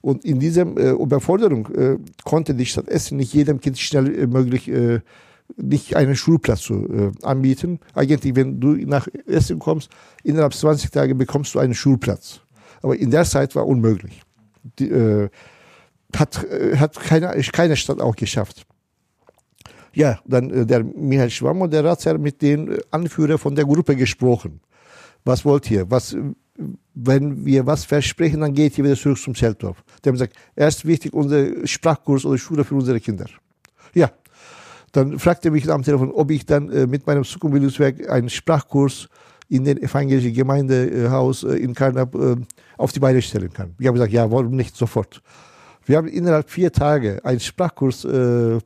Und 0.00 0.24
in 0.24 0.38
dieser 0.38 0.62
äh, 0.76 0.90
Überforderung 0.90 1.66
äh, 1.74 1.96
konnte 2.24 2.54
die 2.54 2.66
Stadt 2.66 2.88
Essen 2.88 3.16
nicht 3.16 3.34
jedem 3.34 3.60
Kind 3.60 3.78
schnell 3.78 4.14
äh, 4.14 4.26
möglich 4.26 4.70
äh, 5.56 5.62
nicht 5.62 5.96
einen 5.96 6.16
Schulplatz 6.16 6.62
zu 6.62 6.74
äh, 6.74 7.12
anbieten. 7.22 7.80
Eigentlich, 7.94 8.34
wenn 8.36 8.60
du 8.60 8.74
nach 8.86 9.08
Essen 9.26 9.58
kommst, 9.58 9.90
innerhalb 10.22 10.54
20 10.54 10.90
Tage 10.90 11.14
bekommst 11.14 11.54
du 11.54 11.58
einen 11.58 11.74
Schulplatz. 11.74 12.40
Aber 12.82 12.96
in 12.96 13.10
der 13.10 13.24
Zeit 13.24 13.54
war 13.54 13.66
unmöglich. 13.66 14.22
Die, 14.78 14.88
äh, 14.88 15.28
hat, 16.14 16.44
äh, 16.44 16.76
hat 16.76 16.98
keine, 16.98 17.40
keine 17.52 17.76
Stadt 17.76 18.00
auch 18.00 18.16
geschafft. 18.16 18.66
Ja, 19.92 20.20
dann 20.26 20.50
äh, 20.50 20.66
der 20.66 20.84
Michael 20.84 21.30
Schwamm 21.30 21.62
und 21.62 21.72
der 21.72 21.84
Ratsherr 21.84 22.18
mit 22.18 22.42
den 22.42 22.78
Anführer 22.90 23.38
von 23.38 23.54
der 23.54 23.64
Gruppe 23.64 23.96
gesprochen. 23.96 24.60
Was 25.24 25.44
wollt 25.44 25.70
ihr? 25.70 25.90
Was, 25.90 26.16
wenn 26.94 27.44
wir 27.44 27.66
was 27.66 27.84
versprechen, 27.84 28.40
dann 28.40 28.54
geht 28.54 28.78
ihr 28.78 28.84
wieder 28.84 28.96
zurück 28.96 29.18
zum 29.18 29.34
Zeltdorf. 29.34 29.82
Die 30.04 30.08
haben 30.08 30.14
gesagt, 30.14 30.36
erst 30.54 30.86
wichtig 30.86 31.12
unser 31.12 31.66
Sprachkurs 31.66 32.24
oder 32.24 32.38
Schule 32.38 32.64
für 32.64 32.74
unsere 32.74 33.00
Kinder. 33.00 33.26
Ja, 33.94 34.10
dann 34.96 35.18
fragte 35.18 35.50
mich 35.50 35.70
am 35.70 35.82
Telefon, 35.82 36.10
ob 36.10 36.30
ich 36.30 36.46
dann 36.46 36.70
äh, 36.70 36.86
mit 36.86 37.06
meinem 37.06 37.24
Zukunftsbildungswerk 37.24 38.08
einen 38.08 38.30
Sprachkurs 38.30 39.08
in 39.48 39.64
den 39.64 39.80
evangelischen 39.82 40.32
Gemeindehaus 40.32 41.44
äh, 41.44 41.56
in 41.56 41.74
Karnap 41.74 42.14
äh, 42.14 42.36
auf 42.78 42.92
die 42.92 43.00
Beine 43.00 43.20
stellen 43.20 43.52
kann. 43.52 43.74
Ich 43.78 43.86
habe 43.86 43.96
gesagt, 43.96 44.12
ja, 44.12 44.30
warum 44.30 44.56
nicht 44.56 44.74
sofort? 44.74 45.22
Wir 45.84 45.98
haben 45.98 46.08
innerhalb 46.08 46.50
vier 46.50 46.72
Tage 46.72 47.20
einen 47.24 47.40
Sprachkurs, 47.40 48.04
äh, 48.04 48.58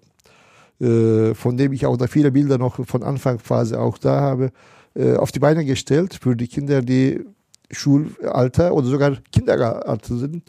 äh, 0.80 1.34
von 1.34 1.56
dem 1.56 1.72
ich 1.72 1.84
auch 1.84 1.96
da 1.96 2.06
viele 2.06 2.30
Bilder 2.30 2.58
noch 2.58 2.86
von 2.86 3.02
Anfangsphase 3.02 3.78
auch 3.78 3.98
da 3.98 4.20
habe, 4.20 4.52
äh, 4.94 5.16
auf 5.16 5.32
die 5.32 5.40
Beine 5.40 5.64
gestellt 5.64 6.18
für 6.20 6.36
die 6.36 6.48
Kinder, 6.48 6.80
die 6.80 7.24
Schulalter 7.70 8.72
oder 8.72 8.86
sogar 8.86 9.16
Kindergarten 9.32 10.18
sind. 10.18 10.42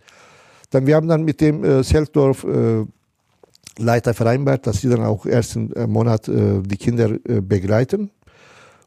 Dann 0.69 0.88
wir 0.88 0.95
haben 0.95 1.07
dann 1.07 1.23
mit 1.23 1.41
dem 1.41 1.63
äh, 1.63 1.83
Seldorf 1.83 2.43
äh, 2.43 2.85
Leiter 3.78 4.13
vereinbart, 4.13 4.68
dass 4.68 4.82
sie 4.82 4.90
dann 4.90 5.04
auch 5.04 5.25
ersten 5.25 5.72
äh, 5.74 5.88
Monat 5.88 6.28
äh, 6.28 6.62
die 6.62 6.78
Kinder 6.78 7.12
äh, 7.28 7.42
begleiten. 7.42 8.12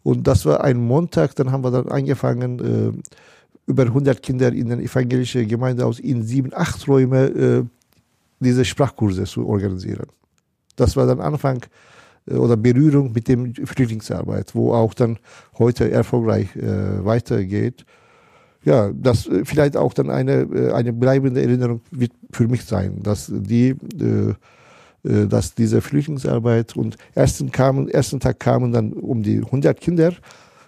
Und 0.02 0.26
das 0.26 0.44
war 0.44 0.62
ein 0.62 0.78
Montag, 0.78 1.34
dann 1.36 1.50
haben 1.50 1.64
wir 1.64 1.70
dann 1.70 1.88
angefangen, 1.88 2.58
äh, 2.60 3.12
über 3.66 3.84
100 3.84 4.22
Kinder 4.22 4.52
in 4.52 4.68
den 4.68 4.80
evangelischen 4.80 5.48
Gemeinde 5.48 5.86
aus 5.86 5.98
in 5.98 6.22
sieben, 6.22 6.50
acht 6.54 6.86
Räume 6.86 7.24
äh, 7.24 7.64
diese 8.40 8.64
Sprachkurse 8.64 9.24
zu 9.24 9.46
organisieren. 9.46 10.06
Das 10.76 10.96
war 10.96 11.06
dann 11.06 11.20
Anfang 11.20 11.64
äh, 12.26 12.34
oder 12.34 12.58
Berührung 12.58 13.12
mit 13.12 13.28
dem 13.28 13.54
Flüchtlingsarbeit, 13.54 14.54
wo 14.54 14.74
auch 14.74 14.92
dann 14.92 15.18
heute 15.58 15.90
erfolgreich 15.90 16.48
weitergeht. 16.54 17.86
Ja, 18.64 18.90
das 18.92 19.28
vielleicht 19.44 19.76
auch 19.76 19.94
dann 19.94 20.10
eine, 20.10 20.72
eine 20.74 20.92
bleibende 20.92 21.42
Erinnerung 21.42 21.80
wird 21.90 22.12
für 22.32 22.48
mich 22.48 22.64
sein, 22.64 23.02
dass 23.02 23.30
die 23.30 23.70
äh, 24.00 24.34
dass 25.04 25.54
diese 25.54 25.80
Flüchtlingsarbeit 25.80 26.76
und 26.76 26.96
ersten 27.14 27.50
kamen, 27.50 27.88
ersten 27.88 28.20
Tag 28.20 28.40
kamen 28.40 28.72
dann 28.72 28.92
um 28.92 29.22
die 29.22 29.38
100 29.38 29.80
Kinder. 29.80 30.14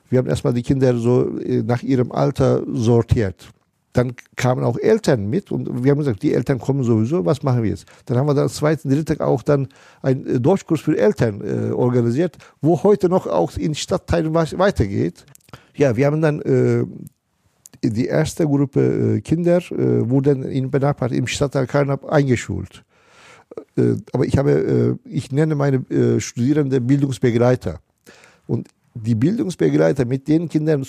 Wir 0.08 0.18
haben 0.18 0.28
erstmal 0.28 0.52
die 0.52 0.62
Kinder 0.62 0.96
so 0.96 1.38
äh, 1.38 1.62
nach 1.62 1.82
ihrem 1.82 2.12
Alter 2.12 2.62
sortiert. 2.72 3.48
Dann 3.92 4.14
kamen 4.36 4.62
auch 4.62 4.76
Eltern 4.78 5.30
mit 5.30 5.50
und 5.50 5.82
wir 5.82 5.90
haben 5.90 5.98
gesagt, 5.98 6.22
die 6.22 6.34
Eltern 6.34 6.58
kommen 6.58 6.84
sowieso, 6.84 7.24
was 7.24 7.42
machen 7.42 7.62
wir 7.62 7.70
jetzt? 7.70 7.86
Dann 8.04 8.18
haben 8.18 8.26
wir 8.26 8.34
dann 8.34 8.50
zweiten, 8.50 8.90
dritten 8.90 9.20
auch 9.20 9.42
dann 9.42 9.68
einen 10.02 10.26
äh, 10.26 10.40
Deutschkurs 10.40 10.80
für 10.80 10.96
Eltern 10.98 11.40
äh, 11.40 11.72
organisiert, 11.72 12.36
wo 12.60 12.82
heute 12.82 13.08
noch 13.08 13.26
auch 13.26 13.56
in 13.56 13.74
Stadtteilen 13.74 14.34
weitergeht. 14.34 15.24
Ja, 15.74 15.96
wir 15.96 16.06
haben 16.06 16.20
dann 16.20 16.42
äh, 16.42 16.84
die 17.82 18.06
erste 18.06 18.46
Gruppe 18.46 19.16
äh, 19.16 19.20
Kinder 19.20 19.58
äh, 19.58 20.08
wurden 20.08 20.42
in 20.42 20.70
benachbart 20.70 21.12
im 21.12 21.26
Stadtteil 21.26 21.66
Karnap 21.66 22.04
eingeschult. 22.04 22.84
Äh, 23.76 23.96
aber 24.12 24.24
ich 24.24 24.36
habe, 24.38 24.52
äh, 24.52 25.08
ich 25.08 25.30
nenne 25.32 25.54
meine 25.54 25.76
äh, 25.90 26.20
Studierende 26.20 26.80
Bildungsbegleiter. 26.80 27.80
Und 28.46 28.68
die 28.94 29.14
Bildungsbegleiter, 29.14 30.06
mit 30.06 30.26
denen 30.26 30.48
Kinder 30.48 30.80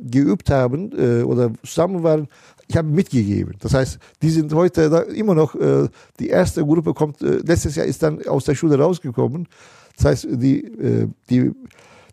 geübt 0.00 0.48
haben 0.48 0.92
oder 1.24 1.50
zusammen 1.64 2.04
waren, 2.04 2.28
ich 2.68 2.76
habe 2.76 2.86
mitgegeben. 2.86 3.56
Das 3.58 3.74
heißt, 3.74 3.98
die 4.22 4.30
sind 4.30 4.54
heute 4.54 4.82
immer 5.12 5.34
noch, 5.34 5.56
die 6.20 6.28
erste 6.28 6.64
Gruppe 6.64 6.94
kommt, 6.94 7.20
letztes 7.22 7.74
Jahr 7.74 7.86
ist 7.86 8.00
dann 8.04 8.24
aus 8.28 8.44
der 8.44 8.54
Schule 8.54 8.78
rausgekommen. 8.78 9.48
Das 9.96 10.04
heißt, 10.04 10.28
die, 10.30 10.70
die, 11.28 11.50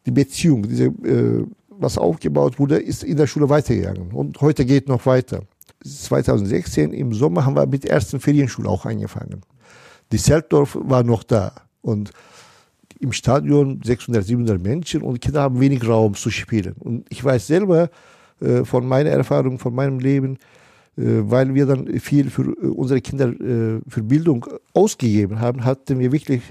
die 0.03 0.11
Beziehung, 0.11 0.63
diese, 0.67 0.91
was 1.69 1.99
aufgebaut 1.99 2.57
wurde, 2.57 2.79
ist 2.79 3.03
in 3.03 3.17
der 3.17 3.27
Schule 3.27 3.47
weitergegangen. 3.49 4.13
Und 4.13 4.41
heute 4.41 4.65
geht 4.65 4.87
noch 4.87 5.05
weiter. 5.05 5.43
2016 5.83 6.91
im 6.91 7.13
Sommer 7.13 7.45
haben 7.45 7.55
wir 7.55 7.67
mit 7.67 7.83
der 7.83 7.91
ersten 7.91 8.19
Ferienschule 8.19 8.67
auch 8.67 8.87
angefangen. 8.87 9.41
Die 10.13 10.19
Zeltdorf 10.19 10.77
war 10.79 11.01
noch 11.01 11.23
da 11.23 11.53
und 11.81 12.11
im 12.99 13.11
Stadion 13.13 13.81
600, 13.83 14.23
700 14.23 14.61
Menschen 14.61 15.01
und 15.01 15.19
Kinder 15.19 15.41
haben 15.41 15.59
wenig 15.59 15.87
Raum 15.87 16.13
zu 16.13 16.29
spielen. 16.29 16.75
Und 16.77 17.07
ich 17.09 17.23
weiß 17.23 17.47
selber 17.47 17.89
äh, 18.39 18.63
von 18.63 18.87
meiner 18.87 19.09
Erfahrung, 19.09 19.57
von 19.57 19.73
meinem 19.73 19.97
Leben, 19.97 20.37
äh, 20.97 21.01
weil 21.01 21.55
wir 21.55 21.65
dann 21.65 21.99
viel 21.99 22.29
für 22.29 22.43
äh, 22.43 22.67
unsere 22.67 23.01
Kinder 23.01 23.29
äh, 23.29 23.81
für 23.87 24.03
Bildung 24.03 24.45
ausgegeben 24.75 25.39
haben, 25.39 25.65
hatten 25.65 25.97
wir 25.97 26.11
wirklich 26.11 26.43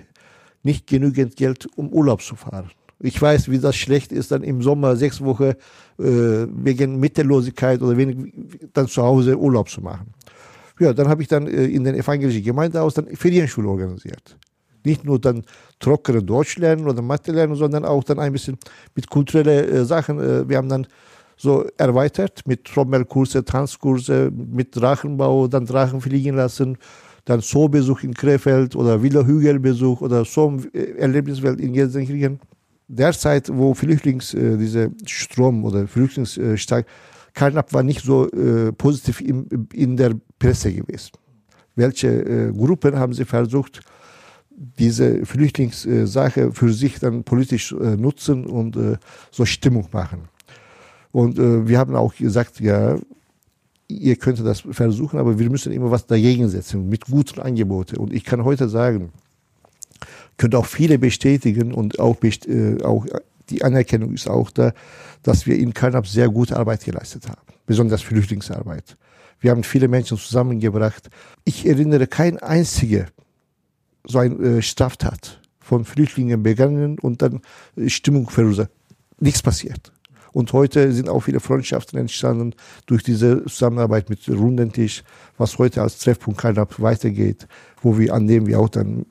nicht 0.64 0.88
genügend 0.88 1.36
Geld, 1.36 1.68
um 1.76 1.88
Urlaub 1.90 2.20
zu 2.20 2.34
fahren. 2.34 2.72
Ich 2.98 3.22
weiß, 3.22 3.48
wie 3.48 3.60
das 3.60 3.76
schlecht 3.76 4.10
ist, 4.10 4.32
dann 4.32 4.42
im 4.42 4.60
Sommer 4.60 4.96
sechs 4.96 5.20
Wochen 5.22 5.52
äh, 5.52 5.54
wegen 5.98 6.98
Mittellosigkeit 6.98 7.80
oder 7.80 7.96
wenig, 7.96 8.16
dann 8.72 8.88
zu 8.88 9.04
Hause 9.04 9.38
Urlaub 9.38 9.68
zu 9.68 9.82
machen. 9.82 10.12
Ja, 10.82 10.92
dann 10.92 11.08
habe 11.08 11.22
ich 11.22 11.28
dann 11.28 11.46
äh, 11.46 11.66
in 11.66 11.84
den 11.84 11.94
evangelischen 11.94 12.42
Gemeinde 12.42 12.82
aus 12.82 12.94
dann 12.94 13.06
Ferienschule 13.06 13.68
organisiert. 13.68 14.36
Nicht 14.84 15.04
nur 15.04 15.20
dann 15.20 15.44
trockene 15.78 16.20
Deutsch 16.20 16.56
lernen 16.58 16.88
oder 16.88 17.00
Mathe 17.02 17.30
lernen, 17.30 17.54
sondern 17.54 17.84
auch 17.84 18.02
dann 18.02 18.18
ein 18.18 18.32
bisschen 18.32 18.58
mit 18.96 19.08
kulturellen 19.08 19.72
äh, 19.72 19.84
Sachen. 19.84 20.18
Äh, 20.18 20.48
wir 20.48 20.56
haben 20.56 20.68
dann 20.68 20.88
so 21.36 21.64
erweitert 21.76 22.42
mit 22.46 22.64
Trommelkurse, 22.64 23.44
Tanzkurse, 23.44 24.32
mit 24.32 24.74
Drachenbau, 24.74 25.46
dann 25.46 25.66
Drachen 25.66 26.00
fliegen 26.00 26.34
lassen, 26.34 26.76
dann 27.26 27.40
Zoobesuch 27.40 28.02
in 28.02 28.12
Krefeld 28.12 28.74
oder 28.74 29.00
Villa 29.00 29.24
Hügelbesuch 29.24 30.00
oder 30.00 30.24
Zoo-Erlebniswelt 30.24 31.60
in 31.60 31.74
Gelsenkirchen. 31.74 32.40
Derzeit, 32.88 33.48
wo 33.52 33.72
Flüchtlings, 33.72 34.34
äh, 34.34 34.56
diese 34.58 34.90
Strom 35.06 35.64
oder 35.64 35.86
Flüchtlingsstark, 35.86 36.86
Karnap 37.34 37.72
war 37.72 37.82
nicht 37.82 38.04
so 38.04 38.30
äh, 38.30 38.72
positiv 38.72 39.20
in, 39.20 39.68
in 39.72 39.96
der 39.96 40.14
Presse 40.38 40.72
gewesen. 40.72 41.12
Welche 41.74 42.08
äh, 42.08 42.52
Gruppen 42.52 42.96
haben 42.96 43.14
sie 43.14 43.24
versucht, 43.24 43.80
diese 44.50 45.24
Flüchtlingssache 45.24 46.52
für 46.52 46.72
sich 46.72 46.98
dann 46.98 47.24
politisch 47.24 47.72
äh, 47.72 47.96
nutzen 47.96 48.46
und 48.46 48.76
äh, 48.76 48.96
so 49.30 49.44
Stimmung 49.44 49.88
machen? 49.92 50.28
Und 51.10 51.38
äh, 51.38 51.66
wir 51.66 51.78
haben 51.78 51.94
auch 51.94 52.14
gesagt, 52.14 52.60
ja, 52.60 52.98
ihr 53.88 54.16
könnt 54.16 54.44
das 54.44 54.60
versuchen, 54.60 55.18
aber 55.18 55.38
wir 55.38 55.50
müssen 55.50 55.72
immer 55.72 55.90
was 55.90 56.06
dagegen 56.06 56.48
setzen 56.48 56.88
mit 56.88 57.06
guten 57.06 57.40
Angeboten. 57.40 57.96
Und 57.96 58.12
ich 58.12 58.24
kann 58.24 58.44
heute 58.44 58.68
sagen, 58.68 59.12
könnte 60.36 60.58
auch 60.58 60.66
viele 60.66 60.98
bestätigen 60.98 61.72
und 61.72 61.98
auch, 61.98 62.16
äh, 62.22 62.82
auch 62.82 63.06
die 63.52 63.62
Anerkennung 63.62 64.12
ist 64.14 64.28
auch 64.28 64.50
da, 64.50 64.72
dass 65.22 65.46
wir 65.46 65.56
in 65.58 65.74
Karnap 65.74 66.06
sehr 66.06 66.28
gute 66.28 66.56
Arbeit 66.56 66.84
geleistet 66.84 67.28
haben, 67.28 67.42
besonders 67.66 68.02
Flüchtlingsarbeit. 68.02 68.96
Wir 69.40 69.50
haben 69.50 69.62
viele 69.62 69.88
Menschen 69.88 70.16
zusammengebracht. 70.16 71.10
Ich 71.44 71.66
erinnere 71.66 72.06
kein 72.06 72.38
einziger 72.38 73.06
so 74.04 74.18
ein 74.18 74.42
äh, 74.42 74.62
Straftat 74.62 75.40
von 75.60 75.84
Flüchtlingen 75.84 76.42
begangen 76.42 76.98
und 76.98 77.22
dann 77.22 77.40
äh, 77.76 77.88
Stimmung 77.88 78.30
verursacht. 78.30 78.70
Nichts 79.20 79.42
passiert. 79.42 79.92
Und 80.32 80.52
heute 80.54 80.92
sind 80.92 81.08
auch 81.08 81.20
viele 81.20 81.40
Freundschaften 81.40 81.98
entstanden 81.98 82.54
durch 82.86 83.02
diese 83.02 83.44
Zusammenarbeit 83.44 84.08
mit 84.08 84.26
Rundentisch, 84.28 85.04
was 85.36 85.58
heute 85.58 85.82
als 85.82 85.98
Treffpunkt 85.98 86.40
Karnap 86.40 86.80
weitergeht, 86.80 87.46
wo 87.82 87.98
wir, 87.98 88.14
an 88.14 88.26
dem 88.26 88.46
wir 88.46 88.58
auch 88.58 88.70
dann 88.70 89.04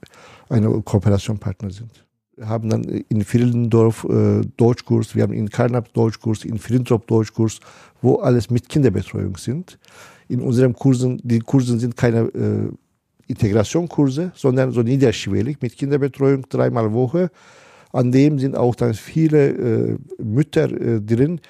eine 0.49 0.69
Kooperationspartner 0.81 1.69
sind. 1.69 2.05
Haben 2.41 2.69
dann 2.69 2.83
in 2.83 3.23
Friedendorf 3.23 4.05
äh, 4.09 4.41
Deutschkurs, 4.57 5.15
wir 5.15 5.23
haben 5.23 5.33
in 5.33 5.49
Karnap 5.49 5.93
Deutschkurs, 5.93 6.45
in 6.45 6.57
Friedendorf 6.57 7.05
Deutschkurs, 7.05 7.59
wo 8.01 8.15
alles 8.15 8.49
mit 8.49 8.67
Kinderbetreuung 8.67 9.37
sind. 9.37 9.77
In 10.27 10.41
unseren 10.41 10.73
Kursen, 10.73 11.19
die 11.23 11.39
Kursen 11.39 11.79
sind 11.79 11.95
keine 11.95 12.21
äh, 12.21 12.71
Integrationskurse, 13.27 14.31
sondern 14.35 14.71
so 14.71 14.81
niederschwellig 14.81 15.57
mit 15.61 15.77
Kinderbetreuung 15.77 16.47
dreimal 16.49 16.91
Woche 16.93 17.31
an 17.93 18.11
dem 18.11 18.39
sind 18.39 18.55
auch 18.55 18.75
dann 18.75 18.93
viele 18.93 19.49
äh, 19.49 19.97
Mütter 20.21 20.71
äh, 20.71 21.01
drin, 21.01 21.41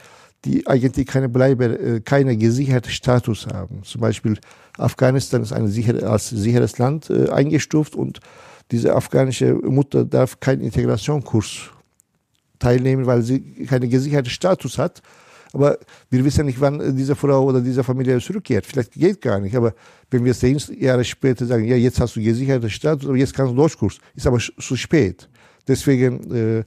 die 0.46 0.66
eigentlich 0.66 1.06
keine 1.08 1.30
Bleibe, 1.30 1.66
äh, 1.66 2.02
keine 2.02 2.36
gesicherte 2.36 2.90
Status 2.90 3.48
haben. 3.48 3.84
Zum 3.84 4.02
Beispiel 4.02 4.40
Afghanistan 4.78 5.44
ist 5.44 5.54
ein 5.54 5.68
sicher, 5.68 6.10
als 6.10 6.30
sicheres 6.30 6.78
Land 6.80 7.10
äh, 7.10 7.30
eingestuft 7.30 7.96
und 7.96 8.20
diese 8.72 8.96
afghanische 8.96 9.54
Mutter 9.54 10.06
darf 10.06 10.40
keinen 10.40 10.62
Integrationskurs 10.62 11.70
teilnehmen, 12.60 13.06
weil 13.06 13.22
sie 13.22 13.66
keinen 13.66 13.90
gesicherten 13.90 14.30
Status 14.30 14.78
hat. 14.78 15.02
Aber 15.54 15.78
wir 16.10 16.24
wissen 16.24 16.46
nicht, 16.46 16.62
wann 16.62 16.96
diese 16.96 17.16
Frau 17.16 17.44
oder 17.44 17.60
diese 17.60 17.84
Familie 17.84 18.20
zurückkehrt. 18.20 18.66
Vielleicht 18.66 18.94
geht 18.94 19.20
gar 19.20 19.40
nicht. 19.40 19.56
Aber 19.56 19.74
wenn 20.10 20.24
wir 20.24 20.34
zehn 20.34 20.58
Jahre 20.80 21.04
später 21.04 21.46
sagen, 21.46 21.66
ja, 21.66 21.76
jetzt 21.76 22.00
hast 22.00 22.16
du 22.16 22.22
gesicherten 22.22 22.70
Status, 22.70 23.08
aber 23.08 23.18
jetzt 23.18 23.34
kannst 23.34 23.52
du 23.52 23.58
Deutschkurs, 23.58 23.98
ist 24.16 24.28
aber 24.28 24.40
zu 24.40 24.76
spät. 24.78 25.28
Deswegen, 25.68 26.32
äh, 26.34 26.64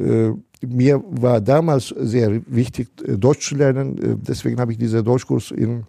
äh, 0.00 0.34
mir 0.64 1.02
war 1.04 1.40
damals 1.40 1.88
sehr 1.88 2.40
wichtig, 2.46 2.88
äh, 3.04 3.16
Deutsch 3.18 3.48
zu 3.48 3.56
lernen. 3.56 3.98
Äh, 3.98 4.16
deswegen 4.16 4.60
habe 4.60 4.72
ich 4.72 4.78
diesen 4.78 5.04
Deutschkurs 5.04 5.50
in 5.50 5.84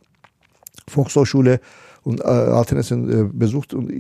Volkshochschule 0.88 1.60
und 2.02 2.20
äh, 2.20 2.24
Altenessen 2.24 3.10
äh, 3.10 3.30
besucht. 3.32 3.76
Und 3.76 3.92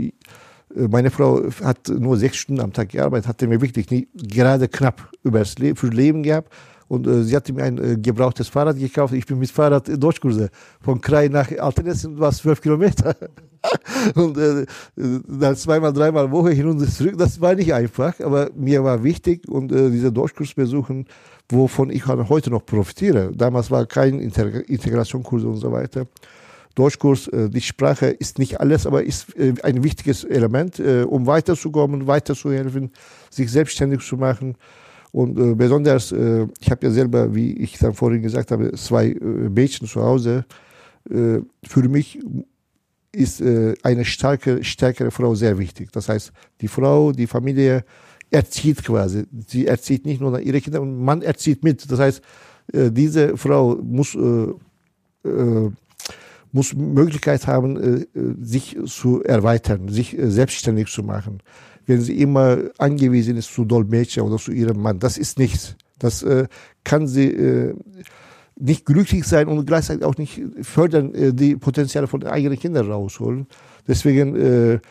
meine 0.75 1.11
Frau 1.11 1.41
hat 1.63 1.89
nur 1.89 2.17
sechs 2.17 2.37
Stunden 2.37 2.61
am 2.61 2.73
Tag 2.73 2.89
gearbeitet, 2.89 3.27
hatte 3.27 3.47
mir 3.47 3.61
wirklich 3.61 3.89
nie, 3.89 4.07
gerade 4.13 4.67
knapp 4.67 5.09
übers 5.23 5.57
Le 5.59 5.75
für 5.75 5.87
Leben 5.87 6.23
gehabt. 6.23 6.51
Und 6.87 7.07
äh, 7.07 7.23
sie 7.23 7.35
hatte 7.35 7.53
mir 7.53 7.63
ein 7.63 7.77
äh, 7.77 7.97
gebrauchtes 7.97 8.49
Fahrrad 8.49 8.77
gekauft. 8.77 9.13
Ich 9.13 9.25
bin 9.25 9.39
mit 9.39 9.49
Fahrrad 9.49 9.89
Deutschkurse 10.01 10.49
von 10.81 11.01
Krai 11.01 11.27
nach 11.27 11.51
Altenessen, 11.57 12.19
war 12.19 12.31
zwölf 12.31 12.61
Kilometer. 12.61 13.15
und 14.15 14.37
äh, 14.37 14.65
dann 14.95 15.55
zweimal, 15.55 15.93
dreimal 15.93 16.29
Woche 16.31 16.51
hin 16.51 16.67
und 16.67 16.79
zurück. 16.91 17.17
Das 17.17 17.39
war 17.39 17.55
nicht 17.55 17.73
einfach, 17.73 18.19
aber 18.19 18.49
mir 18.55 18.83
war 18.83 19.03
wichtig 19.03 19.47
und 19.47 19.71
äh, 19.71 19.89
diese 19.89 20.11
Deutschkurs 20.11 20.53
besuchen, 20.53 21.05
wovon 21.49 21.89
ich 21.89 22.05
heute 22.05 22.49
noch 22.49 22.65
profitiere. 22.65 23.31
Damals 23.33 23.71
war 23.71 23.85
kein 23.85 24.19
Integ 24.19 24.69
Integrationskurs 24.69 25.43
und 25.43 25.57
so 25.57 25.71
weiter. 25.71 26.07
Deutschkurs, 26.75 27.27
äh, 27.27 27.49
die 27.49 27.61
Sprache 27.61 28.07
ist 28.07 28.39
nicht 28.39 28.59
alles, 28.59 28.87
aber 28.87 29.03
ist 29.03 29.35
äh, 29.37 29.53
ein 29.63 29.83
wichtiges 29.83 30.23
Element, 30.23 30.79
äh, 30.79 31.03
um 31.03 31.27
weiterzukommen, 31.27 32.07
weiterzuhelfen, 32.07 32.91
sich 33.29 33.51
selbstständig 33.51 34.01
zu 34.01 34.17
machen. 34.17 34.55
Und 35.13 35.37
äh, 35.37 35.53
besonders, 35.53 36.11
äh, 36.11 36.47
ich 36.59 36.71
habe 36.71 36.87
ja 36.87 36.91
selber, 36.91 37.35
wie 37.35 37.53
ich 37.53 37.77
dann 37.77 37.93
vorhin 37.93 38.23
gesagt 38.23 38.49
habe, 38.49 38.71
zwei 38.73 39.09
äh, 39.09 39.23
Mädchen 39.49 39.87
zu 39.87 40.01
Hause. 40.01 40.45
Für 41.05 41.89
mich 41.89 42.17
ist 43.11 43.43
eine 43.83 44.05
starke, 44.05 44.63
stärkere 44.63 45.11
Frau 45.11 45.35
sehr 45.35 45.57
wichtig. 45.57 45.91
Das 45.91 46.07
heißt, 46.07 46.31
die 46.61 46.69
Frau, 46.69 47.11
die 47.11 47.27
Familie 47.27 47.83
erzieht 48.31 48.85
quasi. 48.85 49.25
Sie 49.45 49.67
erzieht 49.67 50.05
nicht 50.05 50.21
nur 50.21 50.39
ihre 50.39 50.61
Kinder, 50.61 50.79
man 50.79 51.21
erzieht 51.21 51.61
mit. 51.61 51.91
Das 51.91 51.99
heißt, 51.99 52.21
diese 52.71 53.35
Frau 53.35 53.75
muss, 53.75 54.17
muss 56.53 56.75
Möglichkeit 56.75 57.47
haben, 57.47 57.77
äh, 57.77 58.19
äh, 58.19 58.35
sich 58.39 58.77
zu 58.85 59.23
erweitern, 59.23 59.89
sich 59.89 60.17
äh, 60.17 60.29
selbstständig 60.29 60.87
zu 60.87 61.03
machen. 61.03 61.41
Wenn 61.85 61.99
sie 61.99 62.21
immer 62.21 62.59
angewiesen 62.77 63.35
ist 63.35 63.53
zu 63.53 63.65
Dolmetscher 63.65 64.23
oder 64.23 64.37
zu 64.37 64.51
ihrem 64.51 64.81
Mann, 64.81 64.99
das 64.99 65.17
ist 65.17 65.37
nichts. 65.37 65.75
Das 65.99 66.25
kann 66.83 67.07
sie 67.07 67.73
nicht 68.57 68.85
glücklich 68.85 69.25
sein 69.25 69.47
und 69.47 69.65
gleichzeitig 69.65 70.03
auch 70.03 70.17
nicht 70.17 70.41
fördern, 70.61 71.13
die 71.35 71.55
Potenziale 71.55 72.07
von 72.07 72.23
eigenen 72.23 72.59
Kindern 72.59 72.89
rausholen. 72.89 73.47
Deswegen, 73.87 74.81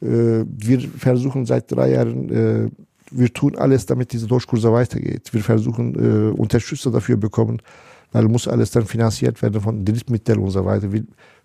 wir 0.00 0.80
versuchen 0.98 1.46
seit 1.46 1.72
drei 1.72 1.92
Jahren, 1.92 2.72
wir 3.10 3.32
tun 3.32 3.56
alles, 3.56 3.86
damit 3.86 4.12
diese 4.12 4.28
Deutschkurse 4.28 4.72
weitergeht. 4.72 5.32
Wir 5.32 5.42
versuchen, 5.42 6.32
Unterstützer 6.32 6.92
dafür 6.92 7.16
bekommen, 7.16 7.62
weil 8.12 8.28
muss 8.28 8.48
alles 8.48 8.70
dann 8.70 8.86
finanziert 8.86 9.40
werden 9.42 9.60
von 9.60 9.84
Drittmitteln 9.84 10.38
und 10.38 10.50
so 10.50 10.64
weiter, 10.64 10.88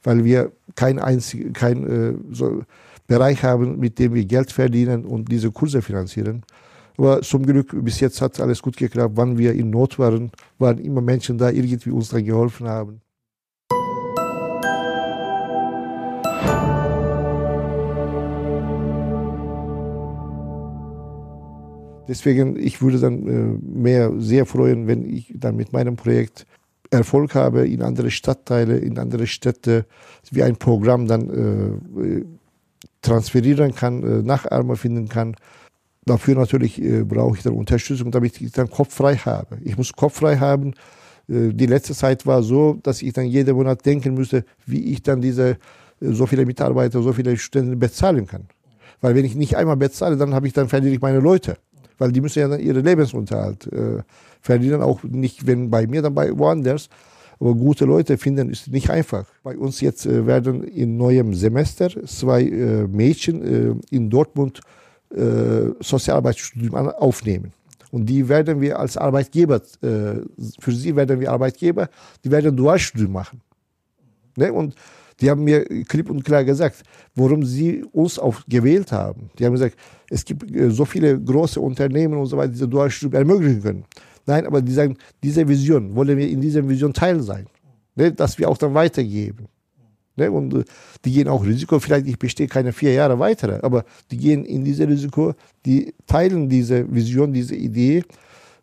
weil 0.04 0.23
wir 0.23 0.51
kein 0.75 0.99
einzig, 0.99 1.54
kein 1.54 1.88
äh, 1.88 2.13
so 2.32 2.63
Bereich 3.08 3.43
haben, 3.43 3.80
mit 3.80 3.99
dem 3.99 4.13
wir 4.13 4.25
Geld 4.25 4.51
verdienen 4.51 5.06
und 5.06 5.32
diese 5.32 5.51
Kurse 5.51 5.82
finanzieren. 5.82 6.43
Aber 6.97 7.21
zum 7.21 7.45
Glück, 7.45 7.75
bis 7.84 7.99
jetzt 7.99 8.21
hat 8.21 8.39
alles 8.39 8.62
gut 8.62 8.78
geklappt. 8.78 9.15
Wann 9.17 9.38
wir 9.38 9.54
in 9.54 9.69
Not 9.69 9.99
waren, 9.99 10.32
waren 10.58 10.78
immer 10.80 11.01
Menschen 11.01 11.38
da, 11.38 11.49
irgendwie 11.49 11.91
uns 11.91 12.10
dann 12.10 12.23
geholfen 12.23 12.67
haben. 12.67 13.01
Deswegen, 22.08 22.58
ich 22.58 22.82
würde 22.82 23.00
dann 23.00 23.28
äh, 23.28 23.80
mehr 23.80 24.12
sehr 24.20 24.46
freuen, 24.46 24.88
wenn 24.88 25.04
ich 25.10 25.34
dann 25.36 25.56
mit 25.56 25.74
meinem 25.74 25.96
Projekt 25.96 26.46
Erfolg 26.91 27.34
habe 27.36 27.68
in 27.68 27.82
andere 27.82 28.12
Stadtteile, 28.12 28.78
in 28.78 29.00
andere 29.00 29.26
Städte, 29.28 29.86
wie 30.32 30.44
ein 30.44 30.56
Programm 30.56 31.08
dann 31.08 31.82
äh, 31.98 32.26
transferieren 33.02 33.74
kann, 33.74 34.04
äh, 34.04 34.22
Nachahmer 34.22 34.76
finden 34.76 35.10
kann 35.10 35.36
Dafür 36.06 36.36
natürlich 36.36 36.80
äh, 36.80 37.04
brauche 37.04 37.38
ich 37.38 37.44
dann 37.44 37.54
Unterstützung, 37.54 38.12
damit 38.12 38.39
ich 38.39 38.52
dann 38.52 38.70
Kopf 38.70 38.94
frei 38.94 39.15
habe. 39.15 39.58
Ich 39.63 39.76
muss 39.76 39.91
Kopf 39.91 40.20
frei 40.20 40.38
haben. 40.38 40.74
Äh, 41.28 41.52
die 41.52 41.65
letzte 41.65 41.96
Zeit 41.96 42.28
war 42.28 42.44
so, 42.44 42.78
dass 42.84 43.02
ich 43.02 43.13
dann 43.13 43.26
jeden 43.26 43.56
Monat 43.56 43.84
denken 43.86 44.13
müsste, 44.13 44.46
wie 44.68 44.94
ich 44.94 45.02
dann 45.02 45.20
diese 45.20 45.50
äh, 45.50 45.58
so 46.00 46.28
viele 46.28 46.46
Mitarbeiter, 46.46 47.02
so 47.02 47.12
viele 47.12 47.36
Studenten 47.38 47.80
bezahlen 47.80 48.28
kann. 48.28 48.46
Weil 49.02 49.15
wenn 49.15 49.26
ich 49.26 49.36
nicht 49.36 49.58
einmal 49.58 49.78
bezahle, 49.78 50.15
dann 50.15 50.36
habe 50.36 50.46
ich 50.46 50.54
dann 50.54 50.70
verliere 50.70 50.94
ich 50.94 51.02
meine 51.02 51.20
Leute, 51.20 51.58
weil 51.98 52.12
die 52.12 52.22
müssen 52.22 52.40
ja 52.40 52.48
dann 52.48 52.60
ihre 52.60 52.82
Lebensunterhalt 52.82 53.72
äh, 53.72 54.04
verdienen, 54.42 54.82
auch 54.82 55.04
nicht 55.04 55.46
wenn 55.48 55.70
bei 55.70 55.88
mir, 55.88 56.02
dann 56.02 56.14
bei 56.14 56.38
woanders. 56.38 56.90
Aber 57.40 57.54
gute 57.54 57.86
Leute 57.86 58.18
finden 58.18 58.50
ist 58.50 58.70
nicht 58.70 58.90
einfach. 58.90 59.26
Bei 59.44 59.58
uns 59.58 59.82
jetzt 59.82 60.06
äh, 60.06 60.26
werden 60.26 60.64
in 60.64 60.98
neuem 60.98 61.34
Semester 61.34 61.90
zwei 62.06 62.44
äh, 62.44 62.88
Mädchen 62.88 63.42
äh, 63.42 63.96
in 63.96 64.10
Dortmund 64.10 64.62
äh, 65.14 65.72
Sozialarbeitsstudium 65.80 66.76
aufnehmen. 66.76 67.52
Und 67.92 68.08
die 68.08 68.28
werden 68.28 68.60
wir 68.62 68.80
als 68.80 68.98
Arbeitgeber, 68.98 69.62
äh, 69.82 70.22
für 70.60 70.72
sie 70.72 70.96
werden 70.96 71.20
wir 71.20 71.32
Arbeitgeber, 71.32 71.90
die 72.24 72.32
werden 72.32 72.56
Dualstudium 72.56 73.12
machen. 73.12 73.42
Ne? 74.36 74.52
Und 74.52 74.76
die 75.21 75.30
haben 75.30 75.43
mir 75.43 75.65
klipp 75.86 76.10
und 76.10 76.23
klar 76.23 76.43
gesagt, 76.43 76.84
warum 77.15 77.43
sie 77.43 77.84
uns 77.91 78.19
auch 78.19 78.41
gewählt 78.47 78.91
haben. 78.91 79.30
Die 79.39 79.45
haben 79.45 79.54
gesagt, 79.54 79.78
es 80.10 80.25
gibt 80.25 80.51
äh, 80.54 80.69
so 80.69 80.86
viele 80.86 81.19
große 81.19 81.60
Unternehmen 81.60 82.17
und 82.17 82.25
so 82.25 82.38
weiter, 82.38 82.49
die 82.49 82.54
diese 82.54 82.67
Dualstudium 82.67 83.21
ermöglichen 83.21 83.62
können. 83.62 83.86
Nein, 84.25 84.45
aber 84.45 84.62
die 84.62 84.73
sagen, 84.73 84.97
diese 85.23 85.47
Vision, 85.47 85.95
wollen 85.95 86.17
wir 86.17 86.28
in 86.28 86.41
dieser 86.41 86.67
Vision 86.67 86.93
Teil 86.93 87.21
sein. 87.21 87.45
Ne? 87.95 88.12
Dass 88.12 88.38
wir 88.38 88.49
auch 88.49 88.58
dann 88.58 88.73
weitergeben. 88.73 89.47
Ne? 90.15 90.32
Und 90.32 90.54
äh, 90.54 90.63
die 91.04 91.12
gehen 91.12 91.28
auch 91.28 91.45
Risiko, 91.45 91.80
vielleicht 91.80 92.08
ich 92.08 92.19
bestehe 92.19 92.47
keine 92.47 92.73
vier 92.73 92.93
Jahre 92.93 93.17
weiter, 93.17 93.63
aber 93.63 93.86
die 94.12 94.17
gehen 94.17 94.43
in 94.43 94.65
dieses 94.65 94.88
Risiko, 94.88 95.34
die 95.65 95.93
teilen 96.08 96.49
diese 96.49 96.91
Vision, 96.93 97.32
diese 97.32 97.56
Idee, 97.56 98.04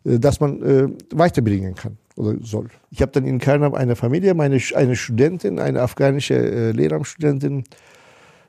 äh, 0.03 0.19
dass 0.19 0.39
man 0.39 0.61
äh, 0.61 0.87
weiterbringen 1.11 1.73
kann 1.73 1.97
oder 2.15 2.35
soll. 2.41 2.67
Ich 2.91 3.01
habe 3.01 3.11
dann 3.11 3.25
in 3.25 3.39
Kernam 3.39 3.73
eine 3.73 3.95
Familie, 3.95 4.33
meine 4.33 4.59
eine 4.75 4.95
Studentin, 4.95 5.59
eine 5.59 5.81
afghanische 5.81 6.35
äh, 6.35 6.71
Lehramtsstudentin, 6.71 7.63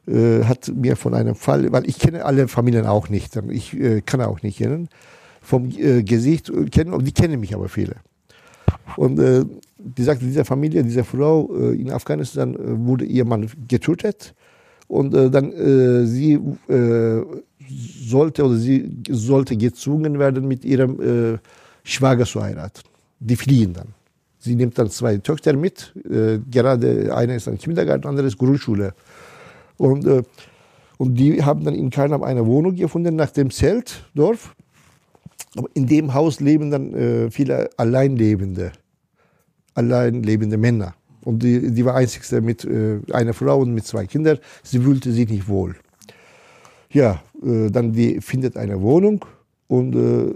äh, 0.06 0.44
hat 0.44 0.70
mir 0.74 0.96
von 0.96 1.14
einem 1.14 1.34
Fall, 1.34 1.72
weil 1.72 1.88
ich 1.88 1.98
kenne 1.98 2.26
alle 2.26 2.46
Familien 2.46 2.84
auch 2.84 3.08
nicht, 3.08 3.36
ich 3.48 3.72
äh, 3.74 4.02
kann 4.02 4.20
auch 4.20 4.42
nicht 4.42 4.58
kennen, 4.58 4.88
vom 5.40 5.70
äh, 5.70 6.02
Gesicht 6.02 6.52
kennen, 6.70 7.02
die 7.02 7.12
kennen 7.12 7.40
mich 7.40 7.54
aber 7.54 7.68
viele. 7.68 7.96
Und 8.96 9.18
die 9.78 10.02
sagte, 10.02 10.24
diese 10.26 10.44
Familie, 10.44 10.82
diese 10.84 11.04
Frau 11.04 11.54
in 11.72 11.90
Afghanistan 11.90 12.54
wurde 12.86 13.04
ihr 13.04 13.24
Mann 13.24 13.48
getötet 13.66 14.34
und 14.88 15.12
dann 15.12 15.52
sie 16.06 16.38
sollte 18.06 18.44
oder 18.44 18.56
sie 18.56 18.90
sollte 19.08 19.56
gezwungen 19.56 20.18
werden, 20.18 20.46
mit 20.46 20.64
ihrem 20.64 21.38
Schwager 21.82 22.26
zu 22.26 22.42
heiraten. 22.42 22.82
Die 23.18 23.36
fliehen 23.36 23.72
dann. 23.72 23.88
Sie 24.38 24.54
nimmt 24.54 24.78
dann 24.78 24.90
zwei 24.90 25.16
Töchter 25.18 25.54
mit, 25.54 25.94
äh, 26.04 26.38
gerade 26.50 27.14
eine 27.14 27.36
ist 27.36 27.48
ein 27.48 27.56
Kindergarten, 27.56 28.06
andere 28.06 28.26
ist 28.26 28.36
Grundschule. 28.36 28.92
Und, 29.78 30.04
äh, 30.06 30.22
und 30.98 31.14
die 31.14 31.42
haben 31.42 31.64
dann 31.64 31.74
in 31.74 31.90
Karnam 31.90 32.22
eine 32.22 32.44
Wohnung 32.44 32.74
gefunden 32.74 33.16
nach 33.16 33.30
dem 33.30 33.50
Zeltdorf. 33.50 34.54
Aber 35.56 35.68
in 35.74 35.86
dem 35.86 36.12
Haus 36.12 36.40
leben 36.40 36.70
dann 36.70 36.92
äh, 36.94 37.30
viele 37.30 37.70
Alleinlebende, 37.76 38.72
alleinlebende 39.74 40.56
Männer. 40.58 40.94
Und 41.22 41.42
die, 41.42 41.70
die 41.70 41.84
war 41.84 41.94
einzigste 41.94 42.40
mit 42.40 42.64
äh, 42.64 43.00
einer 43.12 43.32
Frau 43.32 43.60
und 43.60 43.72
mit 43.72 43.86
zwei 43.86 44.06
Kindern. 44.06 44.38
Sie 44.62 44.80
fühlte 44.80 45.10
sich 45.10 45.28
nicht 45.28 45.48
wohl. 45.48 45.74
Ja, 46.90 47.22
äh, 47.42 47.70
dann 47.70 47.92
die 47.92 48.20
findet 48.20 48.56
eine 48.56 48.80
Wohnung 48.80 49.24
und 49.68 49.94
äh, 49.94 50.34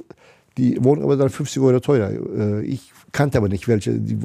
die 0.59 0.83
Wohnung 0.83 1.05
aber 1.05 1.17
dann 1.17 1.31
50 1.31 1.63
Euro 1.63 1.81
teurer. 1.81 2.11
Äh, 2.11 2.65
ich 2.65 2.93
kannte 3.13 3.39
aber 3.39 3.49
nicht 3.49 3.69
welche. 3.69 3.95
Die, 3.95 4.19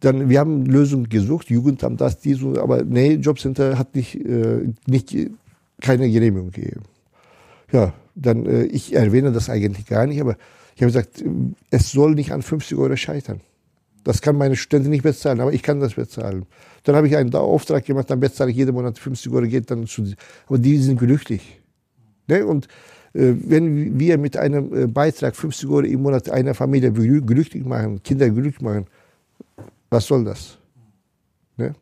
dann, 0.00 0.28
wir 0.28 0.38
haben 0.38 0.66
Lösungen 0.66 1.08
gesucht, 1.08 1.48
Jugendamt 1.48 2.00
das, 2.00 2.20
dies, 2.20 2.42
aber 2.42 2.84
nee, 2.84 3.14
Jobcenter 3.14 3.78
hat 3.78 3.94
nicht, 3.94 4.14
äh, 4.14 4.68
nicht 4.86 5.16
keine 5.80 6.10
Genehmigung 6.10 6.50
gegeben. 6.50 6.82
Ja, 7.72 7.94
dann, 8.14 8.46
äh, 8.46 8.64
ich 8.64 8.94
erwähne 8.94 9.32
das 9.32 9.48
eigentlich 9.48 9.86
gar 9.86 10.06
nicht, 10.06 10.20
aber 10.20 10.36
ich 10.74 10.82
habe 10.82 10.92
gesagt, 10.92 11.24
es 11.70 11.90
soll 11.90 12.14
nicht 12.14 12.32
an 12.32 12.42
50 12.42 12.76
Euro 12.76 12.94
scheitern. 12.96 13.40
Das 14.04 14.20
kann 14.20 14.36
meine 14.36 14.54
Studentin 14.54 14.90
nicht 14.90 15.02
bezahlen, 15.02 15.40
aber 15.40 15.52
ich 15.52 15.62
kann 15.62 15.80
das 15.80 15.94
bezahlen. 15.94 16.46
Dann 16.84 16.94
habe 16.94 17.08
ich 17.08 17.16
einen 17.16 17.34
Auftrag 17.34 17.84
gemacht, 17.84 18.08
dann 18.10 18.20
bezahle 18.20 18.50
ich 18.50 18.56
jeden 18.56 18.74
Monat 18.74 18.98
50 18.98 19.32
Euro, 19.32 19.46
geht 19.46 19.70
dann 19.70 19.86
zu, 19.86 20.04
aber 20.46 20.58
die 20.58 20.76
sind 20.78 20.98
glücklich. 20.98 21.60
Ne? 22.28 22.46
Und 22.46 22.66
äh, 22.66 22.68
wenn 23.18 23.98
wir 23.98 24.18
mit 24.18 24.36
einem 24.36 24.74
äh, 24.74 24.86
Beitrag 24.86 25.34
50 25.34 25.68
Euro 25.68 25.80
im 25.80 26.02
Monat 26.02 26.28
einer 26.28 26.54
Familie 26.54 26.92
glücklich 26.92 27.64
machen, 27.64 28.02
Kinder 28.02 28.28
glücklich 28.28 28.60
machen, 28.60 28.86
was 29.88 30.06
soll 30.06 30.24
das? 30.24 30.58
Ne? 31.56 31.74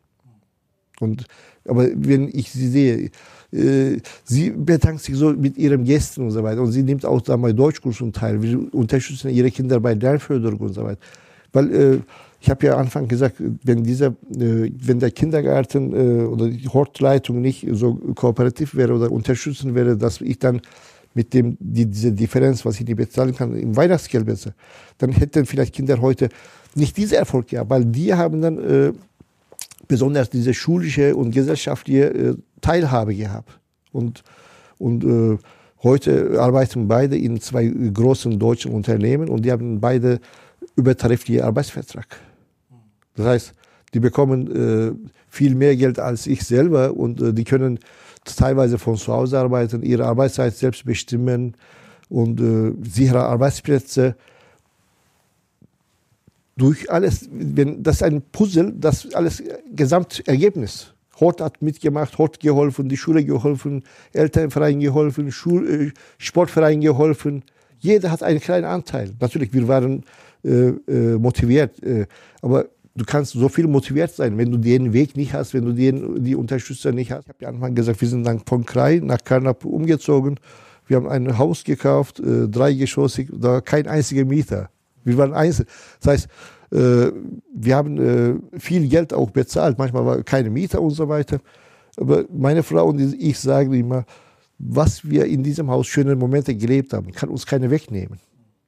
Und, 0.99 1.25
aber 1.67 1.87
wenn 1.93 2.29
ich 2.29 2.51
sie 2.51 2.69
sehe, 2.69 3.11
äh, 3.51 3.99
sie 4.23 4.51
bedankt 4.51 5.01
sich 5.01 5.15
so 5.15 5.31
mit 5.33 5.57
ihren 5.57 5.83
Gästen 5.83 6.23
und 6.23 6.31
so 6.31 6.41
weiter 6.43 6.61
und 6.61 6.71
sie 6.71 6.83
nimmt 6.83 7.05
auch 7.05 7.21
da 7.21 7.35
mal 7.35 7.53
Deutschkursen 7.53 8.13
teil, 8.13 8.41
wir 8.41 8.73
unterstützen 8.73 9.29
ihre 9.29 9.51
Kinder 9.51 9.79
bei 9.79 9.93
Lernförderung 9.93 10.59
und 10.59 10.73
so 10.73 10.83
weiter. 10.83 11.01
Weil 11.51 11.73
äh, 11.73 11.99
ich 12.39 12.49
habe 12.49 12.67
ja 12.67 12.77
Anfang 12.77 13.07
gesagt, 13.07 13.41
wenn 13.63 13.83
dieser, 13.83 14.07
äh, 14.07 14.71
wenn 14.71 14.99
der 14.99 15.11
Kindergarten 15.11 15.93
äh, 15.93 16.23
oder 16.25 16.47
die 16.47 16.67
Hortleitung 16.67 17.41
nicht 17.41 17.67
so 17.71 17.95
kooperativ 18.13 18.75
wäre 18.75 18.93
oder 18.93 19.11
unterstützen 19.11 19.73
wäre, 19.73 19.97
dass 19.97 20.21
ich 20.21 20.39
dann 20.39 20.61
mit 21.15 21.33
dem 21.33 21.57
die, 21.59 21.87
diese 21.87 22.11
Differenz, 22.11 22.63
was 22.65 22.79
ich 22.79 22.85
nicht 22.85 22.97
bezahlen 22.97 23.33
kann, 23.33 23.55
im 23.55 23.75
Weihnachtsgeld 23.75 24.25
besser, 24.25 24.53
dann 24.99 25.11
hätten 25.11 25.45
vielleicht 25.45 25.73
Kinder 25.73 25.99
heute 25.99 26.29
nicht 26.75 26.95
diesen 26.97 27.17
Erfolg 27.17 27.47
gehabt, 27.47 27.69
weil 27.69 27.85
die 27.85 28.13
haben 28.13 28.41
dann 28.41 28.57
äh, 28.59 28.93
besonders 29.87 30.29
diese 30.29 30.53
schulische 30.53 31.15
und 31.15 31.31
gesellschaftliche 31.31 32.13
äh, 32.13 32.35
Teilhabe 32.61 33.15
gehabt. 33.15 33.59
Und, 33.93 34.23
und 34.77 35.05
äh, 35.05 35.37
heute 35.83 36.39
arbeiten 36.39 36.87
beide 36.87 37.17
in 37.17 37.39
zwei 37.39 37.65
großen 37.67 38.37
deutschen 38.37 38.73
Unternehmen 38.73 39.29
und 39.29 39.45
die 39.45 39.51
haben 39.51 39.79
beide 39.79 40.19
übertariflichen 40.75 41.43
Arbeitsvertrag. 41.43 42.07
Das 43.15 43.25
heißt, 43.25 43.53
die 43.93 44.01
bekommen 44.01 44.51
äh, 44.51 44.91
viel 45.29 45.55
mehr 45.55 45.77
Geld 45.77 45.97
als 45.97 46.27
ich 46.27 46.43
selber 46.43 46.93
und 46.93 47.21
äh, 47.21 47.33
die 47.33 47.45
können 47.45 47.79
teilweise 48.25 48.77
von 48.77 48.97
zu 48.97 49.13
Hause 49.13 49.39
arbeiten, 49.39 49.83
ihre 49.83 50.05
Arbeitszeit 50.05 50.55
selbst 50.55 50.85
bestimmen 50.85 51.55
und 52.09 52.39
äh, 52.39 52.73
sichere 52.87 53.23
Arbeitsplätze. 53.23 54.15
Durch 56.57 56.89
alles, 56.91 57.29
wenn 57.31 57.83
das 57.83 57.97
ist 57.97 58.03
ein 58.03 58.21
Puzzle, 58.31 58.73
das 58.77 59.13
alles 59.13 59.43
Gesamtergebnis. 59.73 60.93
Hort 61.19 61.41
hat 61.41 61.61
mitgemacht, 61.61 62.17
Hort 62.17 62.39
geholfen, 62.39 62.89
die 62.89 62.97
Schule 62.97 63.23
geholfen, 63.23 63.83
Elternverein 64.13 64.79
geholfen, 64.79 65.31
Schul 65.31 65.69
äh, 65.69 65.91
Sportverein 66.17 66.81
geholfen. 66.81 67.43
Jeder 67.79 68.11
hat 68.11 68.23
einen 68.23 68.39
kleinen 68.39 68.65
Anteil. 68.65 69.13
Natürlich, 69.19 69.53
wir 69.53 69.67
waren 69.67 70.03
äh, 70.43 70.69
äh, 70.69 71.17
motiviert. 71.17 71.81
Äh, 71.83 72.07
aber 72.41 72.65
du 72.95 73.05
kannst 73.05 73.33
so 73.33 73.49
viel 73.49 73.67
motiviert 73.67 74.11
sein, 74.11 74.37
wenn 74.37 74.51
du 74.51 74.57
den 74.57 74.93
Weg 74.93 75.17
nicht 75.17 75.33
hast, 75.33 75.53
wenn 75.53 75.65
du 75.65 75.73
den, 75.73 76.23
die 76.23 76.35
Unterstützer 76.35 76.91
nicht 76.91 77.11
hast. 77.11 77.25
Ich 77.25 77.29
habe 77.29 77.39
ja 77.41 77.49
Anfang 77.49 77.75
gesagt, 77.75 77.99
wir 78.01 78.07
sind 78.07 78.25
dann 78.25 78.39
von 78.39 78.65
Krei 78.65 79.01
nach 79.03 79.23
Karnap 79.23 79.65
umgezogen. 79.65 80.39
Wir 80.87 80.97
haben 80.97 81.07
ein 81.07 81.37
Haus 81.37 81.63
gekauft, 81.63 82.19
äh, 82.19 82.47
dreigeschossig, 82.47 83.29
da 83.33 83.59
kein 83.61 83.87
einziger 83.87 84.23
Mieter. 84.23 84.69
Wir 85.03 85.17
waren 85.17 85.33
einzeln. 85.33 85.67
Das 85.99 86.11
heißt, 86.11 86.27
äh, 86.71 87.11
wir 87.53 87.75
haben 87.75 87.97
äh, 87.97 88.59
viel 88.59 88.87
Geld 88.87 89.13
auch 89.13 89.29
bezahlt. 89.29 89.77
Manchmal 89.77 90.05
war 90.05 90.23
keine 90.23 90.49
Mieter 90.49 90.81
und 90.81 90.91
so 90.91 91.07
weiter. 91.09 91.39
Aber 91.97 92.25
meine 92.31 92.63
Frau 92.63 92.87
und 92.87 92.99
ich 92.99 93.39
sagen 93.39 93.73
immer, 93.73 94.05
was 94.57 95.07
wir 95.07 95.25
in 95.25 95.43
diesem 95.43 95.69
Haus 95.69 95.87
schöne 95.87 96.15
Momente 96.15 96.55
gelebt 96.55 96.93
haben, 96.93 97.11
kann 97.11 97.29
uns 97.29 97.45
keiner 97.45 97.69
wegnehmen. 97.69 98.19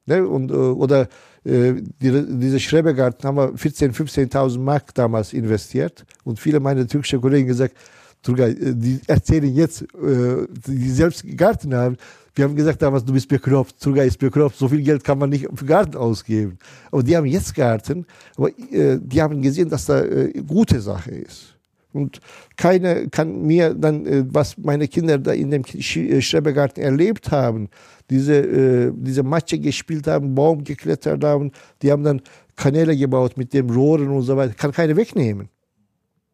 Ne? 0.08 0.28
Und, 0.28 0.52
äh, 0.52 0.56
oder 0.56 1.08
äh, 1.44 1.74
die, 2.02 2.26
diese 2.40 2.60
Schrebergarten 2.60 3.28
haben 3.28 3.38
wir 3.38 3.50
14.000, 3.54 3.94
15.000 3.94 4.60
Mark 4.60 4.94
damals 4.96 5.34
investiert. 5.34 6.06
Und 6.24 6.40
viele 6.40 6.60
meiner 6.60 6.88
türkischen 6.88 7.22
Kollegen 7.22 7.48
gesagt, 7.48 7.76
Turgay, 8.24 8.52
äh, 8.52 8.74
die 8.76 9.00
erzählen 9.08 9.54
jetzt, 9.54 9.82
äh, 9.82 10.48
die 10.68 10.90
selbst 10.90 11.24
Garten 11.38 11.74
haben. 11.76 11.98
Wir 12.36 12.46
haben 12.46 12.56
gesagt 12.56 12.82
damals, 12.82 13.04
du 13.04 13.14
bist 13.14 13.28
bekloppt, 13.28 13.80
Turgay 13.82 14.08
ist 14.08 14.20
bekloppt, 14.20 14.58
so 14.58 14.68
viel 14.68 14.82
Geld 14.84 15.04
kann 15.04 15.18
man 15.18 15.30
nicht 15.30 15.48
für 15.56 15.66
Garten 15.66 15.98
ausgeben. 15.98 16.60
Aber 16.92 17.02
die 17.02 17.18
haben 17.18 17.26
jetzt 17.26 17.56
Garten, 17.56 18.06
aber 18.36 18.50
äh, 18.50 19.00
die 19.02 19.22
haben 19.22 19.42
gesehen, 19.42 19.70
dass 19.70 19.86
da 19.86 20.02
äh, 20.02 20.32
gute 20.46 20.80
Sache 20.80 21.12
ist. 21.12 21.57
Und 21.94 22.20
keiner 22.56 23.08
kann 23.08 23.42
mir 23.44 23.74
dann, 23.74 24.06
äh, 24.06 24.24
was 24.28 24.58
meine 24.58 24.88
Kinder 24.88 25.18
da 25.18 25.32
in 25.32 25.50
dem 25.50 25.64
Schrebergarten 25.66 26.84
erlebt 26.84 27.32
haben, 27.32 27.70
diese, 28.10 28.36
äh, 28.36 28.92
diese 28.96 29.24
Matsche 29.24 29.60
gespielt 29.60 30.08
haben, 30.08 30.36
Baum 30.36 30.64
geklettert 30.64 31.24
haben, 31.24 31.52
die 31.82 31.92
haben 31.92 32.04
dann 32.04 32.22
Kanäle 32.56 32.96
gebaut 32.96 33.38
mit 33.38 33.54
dem 33.54 33.70
Rohren 33.70 34.10
und 34.10 34.24
so 34.24 34.36
weiter. 34.36 34.54
Kann 34.54 34.72
keiner 34.72 34.96
wegnehmen. 34.96 35.50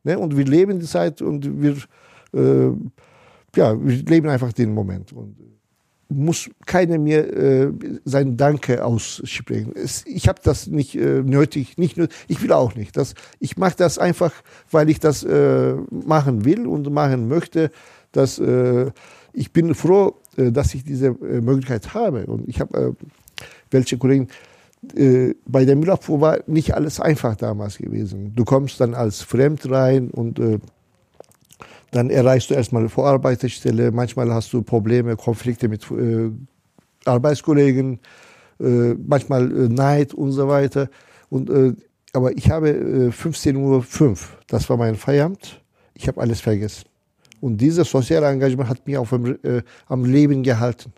Ne? 0.04 0.18
Und 0.18 0.36
wir 0.38 0.46
leben 0.46 0.80
die 0.80 0.86
Zeit 0.86 1.22
und 1.22 1.62
wir, 1.62 1.76
äh, 2.34 2.72
ja, 3.56 3.86
wir 3.86 4.04
leben 4.04 4.30
einfach 4.30 4.54
den 4.54 4.74
Moment. 4.74 5.14
Und 5.14 5.36
muss 6.14 6.50
keiner 6.66 6.98
mir 6.98 7.34
äh, 7.34 7.72
sein 8.06 8.38
Danke 8.38 8.84
aussprechen. 8.84 9.74
Es, 9.76 10.06
ich 10.06 10.28
habe 10.28 10.40
das 10.44 10.68
nicht 10.68 10.96
äh, 10.96 11.22
nötig, 11.22 11.78
nicht 11.78 11.98
nötig, 11.98 12.16
ich 12.28 12.42
will 12.42 12.54
auch 12.54 12.76
nicht. 12.76 12.96
Das, 12.98 13.16
ich 13.40 13.58
mache 13.58 13.76
das 13.78 13.98
einfach, 13.98 14.32
weil 14.72 14.90
ich 14.90 15.00
das 15.00 15.24
äh, 15.24 15.74
machen 15.90 16.46
will 16.46 16.68
und 16.68 16.92
machen 16.92 17.28
möchte. 17.28 17.72
Dass, 18.12 18.38
äh, 18.38 18.92
ich 19.34 19.52
bin 19.52 19.74
froh, 19.76 20.16
äh, 20.38 20.52
dass 20.52 20.74
ich 20.74 20.84
diese 20.84 21.08
äh, 21.08 21.42
Möglichkeit 21.42 21.94
habe. 21.94 22.26
Und 22.28 22.48
ich 22.48 22.60
habe 22.60 22.78
äh, 22.78 22.92
welche 23.72 23.98
Kollegen, 23.98 24.28
bei 25.46 25.64
der 25.64 25.78
Müllabfuhr 25.78 26.20
war 26.20 26.40
nicht 26.46 26.76
alles 26.76 27.00
einfach 27.00 27.38
damals 27.38 27.78
gewesen. 27.78 28.34
Du 28.36 28.44
kommst 28.44 28.82
dann 28.82 28.94
als 28.94 29.22
Fremd 29.22 29.72
rein 29.72 30.10
und 30.10 30.42
Dann 31.94 32.10
erreichst 32.10 32.50
du 32.50 32.56
erstmal 32.56 32.82
eine 32.82 32.90
Vorarbeiterstelle. 32.90 33.92
Manchmal 33.92 34.34
hast 34.34 34.52
du 34.52 34.64
Probleme, 34.64 35.16
Konflikte 35.16 35.70
mit 35.70 35.90
äh, 35.92 36.32
Arbeitskollegen, 37.06 38.00
äh, 38.60 38.96
manchmal 38.96 39.44
äh, 39.52 39.70
Neid 39.70 40.14
und 40.14 40.32
so 40.32 40.48
weiter. 40.48 40.90
Und, 41.30 41.52
äh, 41.52 41.74
aber 42.12 42.36
ich 42.36 42.50
habe 42.50 42.70
äh, 42.70 43.10
15.05 43.10 43.58
Uhr, 43.58 44.18
das 44.48 44.68
war 44.70 44.78
mein 44.78 44.96
Feierabend. 44.96 45.62
Ich 45.94 46.08
habe 46.08 46.20
alles 46.20 46.42
vergessen. 46.42 46.86
Und 47.42 47.58
dieses 47.58 47.92
soziale 47.92 48.28
Engagement 48.28 48.70
hat 48.70 48.88
mich 48.88 48.98
auf, 48.98 49.12
äh, 49.12 49.62
am 49.88 50.06
Leben 50.06 50.42
gehalten. 50.42 50.94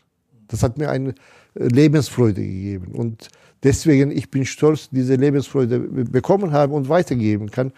Das 0.47 0.63
hat 0.63 0.77
mir 0.77 0.89
eine 0.89 1.09
äh, 1.09 1.67
Lebensfreude 1.67 2.41
gegeben. 2.41 2.93
Und 2.93 3.27
deswegen, 3.63 4.11
ich 4.11 4.31
bin 4.31 4.45
stolz, 4.45 4.87
diese 4.89 5.15
Lebensfreude 5.15 5.77
bekommen 5.79 6.53
habe 6.53 6.73
und 6.73 6.87
weitergeben 6.87 7.51
kann. 7.51 7.73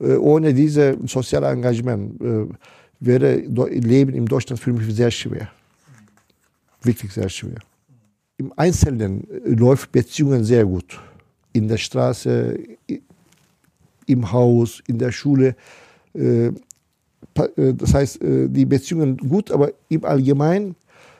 Äh, 0.00 0.16
ohne 0.16 0.54
dieses 0.54 0.96
soziale 1.06 1.48
Engagement 1.48 2.20
äh, 2.20 2.46
wäre 3.00 3.36
Leben 3.36 4.14
in 4.14 4.26
Deutschland 4.26 4.60
für 4.60 4.72
mich 4.72 4.94
sehr 4.94 5.10
schwer. 5.10 5.48
Wirklich 6.82 7.12
sehr 7.12 7.28
schwer. 7.28 7.58
Im 8.36 8.52
Einzelnen 8.56 9.26
läuft 9.44 9.90
Beziehungen 9.90 10.44
sehr 10.44 10.64
gut. 10.64 11.00
In 11.52 11.66
der 11.66 11.76
Straße, 11.76 12.56
im 14.06 14.32
Haus, 14.32 14.80
in 14.86 14.98
der 14.98 15.10
Schule. 15.10 15.56
Das 16.14 17.94
heißt, 17.94 18.20
die 18.22 18.64
Beziehungen 18.64 19.16
gut, 19.16 19.50
aber 19.50 19.72
im 19.88 20.04
Allgemeinen 20.04 20.76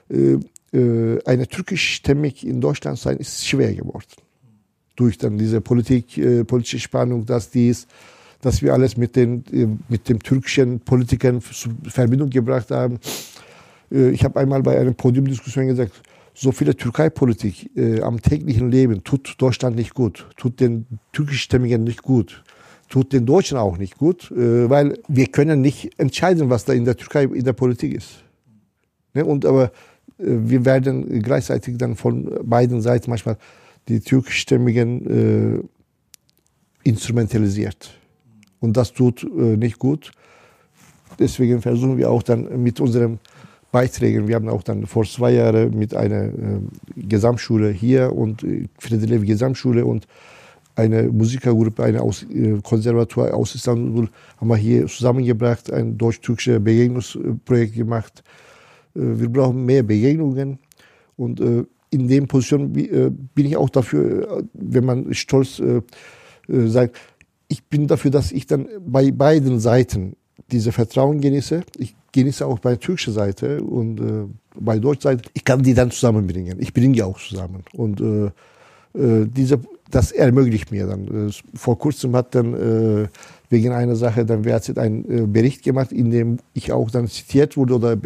eine 0.08 1.48
türkischstämmig 1.48 2.46
in 2.46 2.60
Deutschland 2.60 3.00
sein 3.00 3.16
ist 3.16 3.44
schwer 3.44 3.74
geworden. 3.74 4.06
Durch 4.94 5.18
dann 5.18 5.38
diese 5.38 5.60
Politik, 5.60 6.46
politische 6.46 6.78
Spannung, 6.78 7.26
dass 7.26 7.50
dies 7.50 7.88
dass 8.40 8.62
wir 8.62 8.72
alles 8.72 8.96
mit 8.96 9.16
den 9.16 9.44
äh, 9.52 9.68
mit 9.88 10.08
dem 10.08 10.20
türkischen 10.20 10.80
Politikern 10.80 11.36
in 11.36 11.90
Verbindung 11.90 12.30
gebracht 12.30 12.70
haben. 12.70 12.98
Äh, 13.90 14.10
ich 14.10 14.24
habe 14.24 14.38
einmal 14.40 14.62
bei 14.62 14.78
einer 14.78 14.92
Podiumdiskussion 14.92 15.66
gesagt, 15.66 15.92
so 16.34 16.52
viele 16.52 16.76
Türkei-Politik 16.76 17.76
äh, 17.76 18.00
am 18.00 18.22
täglichen 18.22 18.70
Leben 18.70 19.02
tut 19.02 19.34
Deutschland 19.38 19.74
nicht 19.74 19.92
gut, 19.92 20.26
tut 20.36 20.60
den 20.60 20.86
türkischstämmigen 21.12 21.82
nicht 21.82 22.02
gut, 22.02 22.44
tut 22.88 23.12
den 23.12 23.26
Deutschen 23.26 23.58
auch 23.58 23.76
nicht 23.76 23.98
gut, 23.98 24.30
äh, 24.30 24.70
weil 24.70 24.98
wir 25.08 25.26
können 25.26 25.60
nicht 25.60 25.98
entscheiden, 25.98 26.48
was 26.48 26.64
da 26.64 26.72
in 26.72 26.84
der 26.84 26.96
Türkei 26.96 27.24
in 27.24 27.44
der 27.44 27.54
Politik 27.54 27.94
ist. 27.94 28.22
Ne? 29.14 29.24
Und 29.24 29.44
aber 29.46 29.72
äh, 30.18 30.24
wir 30.26 30.64
werden 30.64 31.22
gleichzeitig 31.22 31.76
dann 31.76 31.96
von 31.96 32.30
beiden 32.44 32.82
Seiten 32.82 33.10
manchmal 33.10 33.36
die 33.88 33.98
türkischstämmigen 33.98 35.60
äh, 35.64 36.88
instrumentalisiert. 36.88 37.97
Und 38.60 38.76
das 38.76 38.92
tut 38.92 39.22
äh, 39.22 39.56
nicht 39.56 39.78
gut. 39.78 40.12
Deswegen 41.18 41.60
versuchen 41.62 41.96
wir 41.98 42.10
auch 42.10 42.22
dann 42.22 42.62
mit 42.62 42.80
unseren 42.80 43.18
Beiträgen, 43.70 44.28
wir 44.28 44.36
haben 44.36 44.48
auch 44.48 44.62
dann 44.62 44.86
vor 44.86 45.04
zwei 45.04 45.32
Jahren 45.32 45.76
mit 45.78 45.94
einer 45.94 46.24
äh, 46.24 46.32
Gesamtschule 46.96 47.70
hier 47.70 48.14
und 48.14 48.42
äh, 48.42 48.66
Friedelev 48.78 49.26
Gesamtschule 49.26 49.84
und 49.84 50.06
eine 50.74 51.02
Musikergruppe, 51.02 51.82
eine 51.82 52.00
aus, 52.00 52.22
äh, 52.22 52.58
Konservatoire 52.62 53.34
aus 53.34 53.54
Istanbul, 53.54 54.08
haben 54.38 54.48
wir 54.48 54.56
hier 54.56 54.86
zusammengebracht, 54.86 55.70
ein 55.70 55.98
deutsch-türkisches 55.98 56.62
Begegnungsprojekt 56.62 57.74
gemacht. 57.74 58.22
Äh, 58.94 59.00
wir 59.00 59.28
brauchen 59.28 59.66
mehr 59.66 59.82
Begegnungen 59.82 60.58
und 61.16 61.40
äh, 61.40 61.64
in 61.90 62.08
dem 62.08 62.26
Position 62.26 62.74
äh, 62.74 63.10
bin 63.34 63.46
ich 63.46 63.56
auch 63.56 63.70
dafür, 63.70 64.44
wenn 64.54 64.84
man 64.84 65.12
stolz 65.14 65.60
sagt, 66.50 66.96
ich 67.48 67.64
bin 67.64 67.86
dafür, 67.86 68.10
dass 68.10 68.32
ich 68.32 68.46
dann 68.46 68.68
bei 68.86 69.10
beiden 69.10 69.58
Seiten 69.58 70.16
diese 70.50 70.72
Vertrauen 70.72 71.20
genieße. 71.20 71.62
Ich 71.78 71.96
genieße 72.12 72.46
auch 72.46 72.58
bei 72.58 72.70
der 72.70 72.80
türkischen 72.80 73.12
Seite 73.12 73.62
und 73.62 74.00
äh, 74.00 74.26
bei 74.54 74.78
deutscher 74.78 75.10
Seite. 75.10 75.30
Ich 75.34 75.44
kann 75.44 75.62
die 75.62 75.74
dann 75.74 75.90
zusammenbringen. 75.90 76.60
Ich 76.60 76.72
bringe 76.72 77.04
auch 77.04 77.18
zusammen. 77.18 77.64
Und 77.72 78.00
äh, 78.00 78.26
äh, 78.94 79.26
diese, 79.26 79.60
das 79.90 80.12
ermöglicht 80.12 80.70
mir 80.70 80.86
dann. 80.86 81.32
Vor 81.54 81.78
kurzem 81.78 82.14
hat 82.16 82.34
dann 82.34 82.54
äh, 82.54 83.08
wegen 83.50 83.72
einer 83.72 83.96
Sache 83.96 84.24
dann 84.24 84.44
WAZ 84.44 84.76
einen 84.76 85.04
äh, 85.10 85.26
Bericht 85.26 85.62
gemacht, 85.62 85.92
in 85.92 86.10
dem 86.10 86.38
ich 86.54 86.72
auch 86.72 86.90
dann 86.90 87.08
zitiert 87.08 87.56
wurde 87.56 87.74
oder 87.74 87.96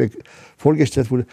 vorgestellt 0.57 1.11
wurde. 1.11 1.25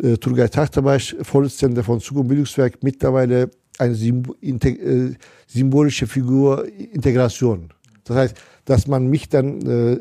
Äh, 0.00 0.16
Turgay 0.16 0.48
Tahtabaş, 0.48 1.16
Vorsitzender 1.22 1.82
von 1.82 2.00
Zukunft 2.00 2.28
Bildungswerk, 2.28 2.82
mittlerweile 2.82 3.50
eine 3.78 3.94
äh, 3.94 5.14
symbolische 5.46 6.06
Figur 6.06 6.66
Integration. 6.66 7.68
Das 8.04 8.16
heißt, 8.16 8.36
dass 8.64 8.86
man 8.86 9.06
mich 9.06 9.28
dann 9.28 9.60
äh, 9.62 9.98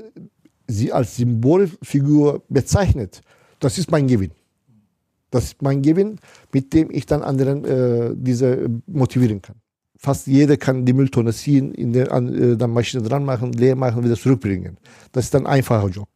sie 0.68 0.92
als 0.92 1.18
Symbolfigur 1.18 2.44
bezeichnet, 2.50 3.22
das 3.60 3.78
ist 3.78 3.92
mein 3.92 4.08
Gewinn. 4.08 4.32
Das 5.30 5.46
ist 5.46 5.62
mein 5.62 5.82
Gewinn, 5.82 6.18
mit 6.52 6.74
dem 6.74 6.92
ich 6.92 7.06
dann 7.06 7.22
anderen 7.22 7.64
äh, 7.66 8.12
diese 8.16 8.70
motivieren 8.88 9.42
kann. 9.42 9.56
Fast 9.98 10.28
jeder 10.28 10.58
kann 10.58 10.84
die 10.84 10.94
Mülltonne 10.94 11.32
ziehen, 11.32 11.74
in 11.74 11.94
der 11.94 12.12
äh, 12.12 12.58
dann 12.58 12.72
Maschine 12.72 13.04
dran 13.04 13.24
machen, 13.24 13.54
leer 13.54 13.76
machen, 13.76 14.04
wieder 14.04 14.18
zurückbringen. 14.18 14.78
Das 15.12 15.26
ist 15.26 15.36
ein 15.36 15.46
einfacher 15.46 15.88
Job. 15.88 16.10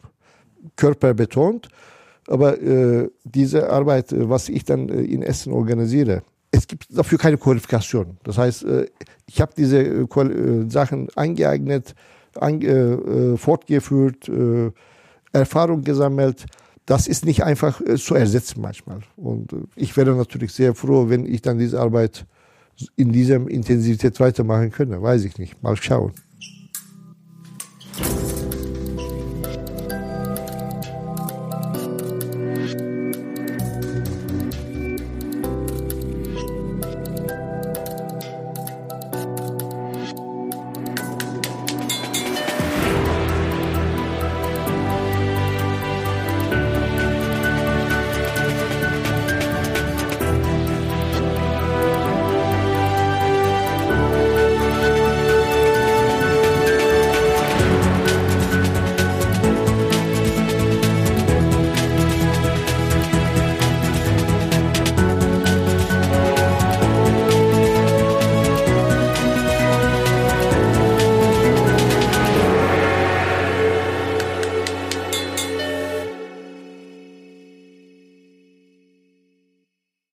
Körper 0.75 1.13
betont, 1.13 1.69
aber 2.27 2.61
äh, 2.61 3.09
diese 3.23 3.69
Arbeit, 3.69 4.11
äh, 4.11 4.29
was 4.29 4.49
ich 4.49 4.65
dann 4.65 4.89
äh, 4.89 5.01
in 5.01 5.21
Essen 5.21 5.53
organisiere, 5.53 6.23
es 6.51 6.67
gibt 6.67 6.85
dafür 6.89 7.17
keine 7.17 7.38
Qualifikation. 7.38 8.17
Das 8.23 8.38
heißt, 8.38 8.63
äh, 8.63 8.88
ich 9.27 9.41
habe 9.41 9.53
diese 9.57 10.07
Sachen 10.69 11.07
angeeignet, 11.15 11.95
fortgeführt, 13.38 14.29
Erfahrung 15.33 15.83
gesammelt. 15.83 16.45
Das 16.85 17.07
ist 17.07 17.25
nicht 17.25 17.43
einfach 17.43 17.81
zu 17.97 18.13
ersetzen 18.13 18.61
manchmal. 18.61 18.99
Und 19.17 19.55
ich 19.75 19.97
wäre 19.97 20.13
natürlich 20.13 20.53
sehr 20.53 20.75
froh, 20.75 21.09
wenn 21.09 21.25
ich 21.25 21.41
dann 21.41 21.57
diese 21.57 21.79
Arbeit 21.79 22.27
in 22.95 23.11
dieser 23.11 23.38
Intensität 23.49 24.19
weitermachen 24.19 24.69
könnte. 24.69 25.01
Weiß 25.01 25.25
ich 25.25 25.39
nicht. 25.39 25.63
Mal 25.63 25.75
schauen. 25.75 26.13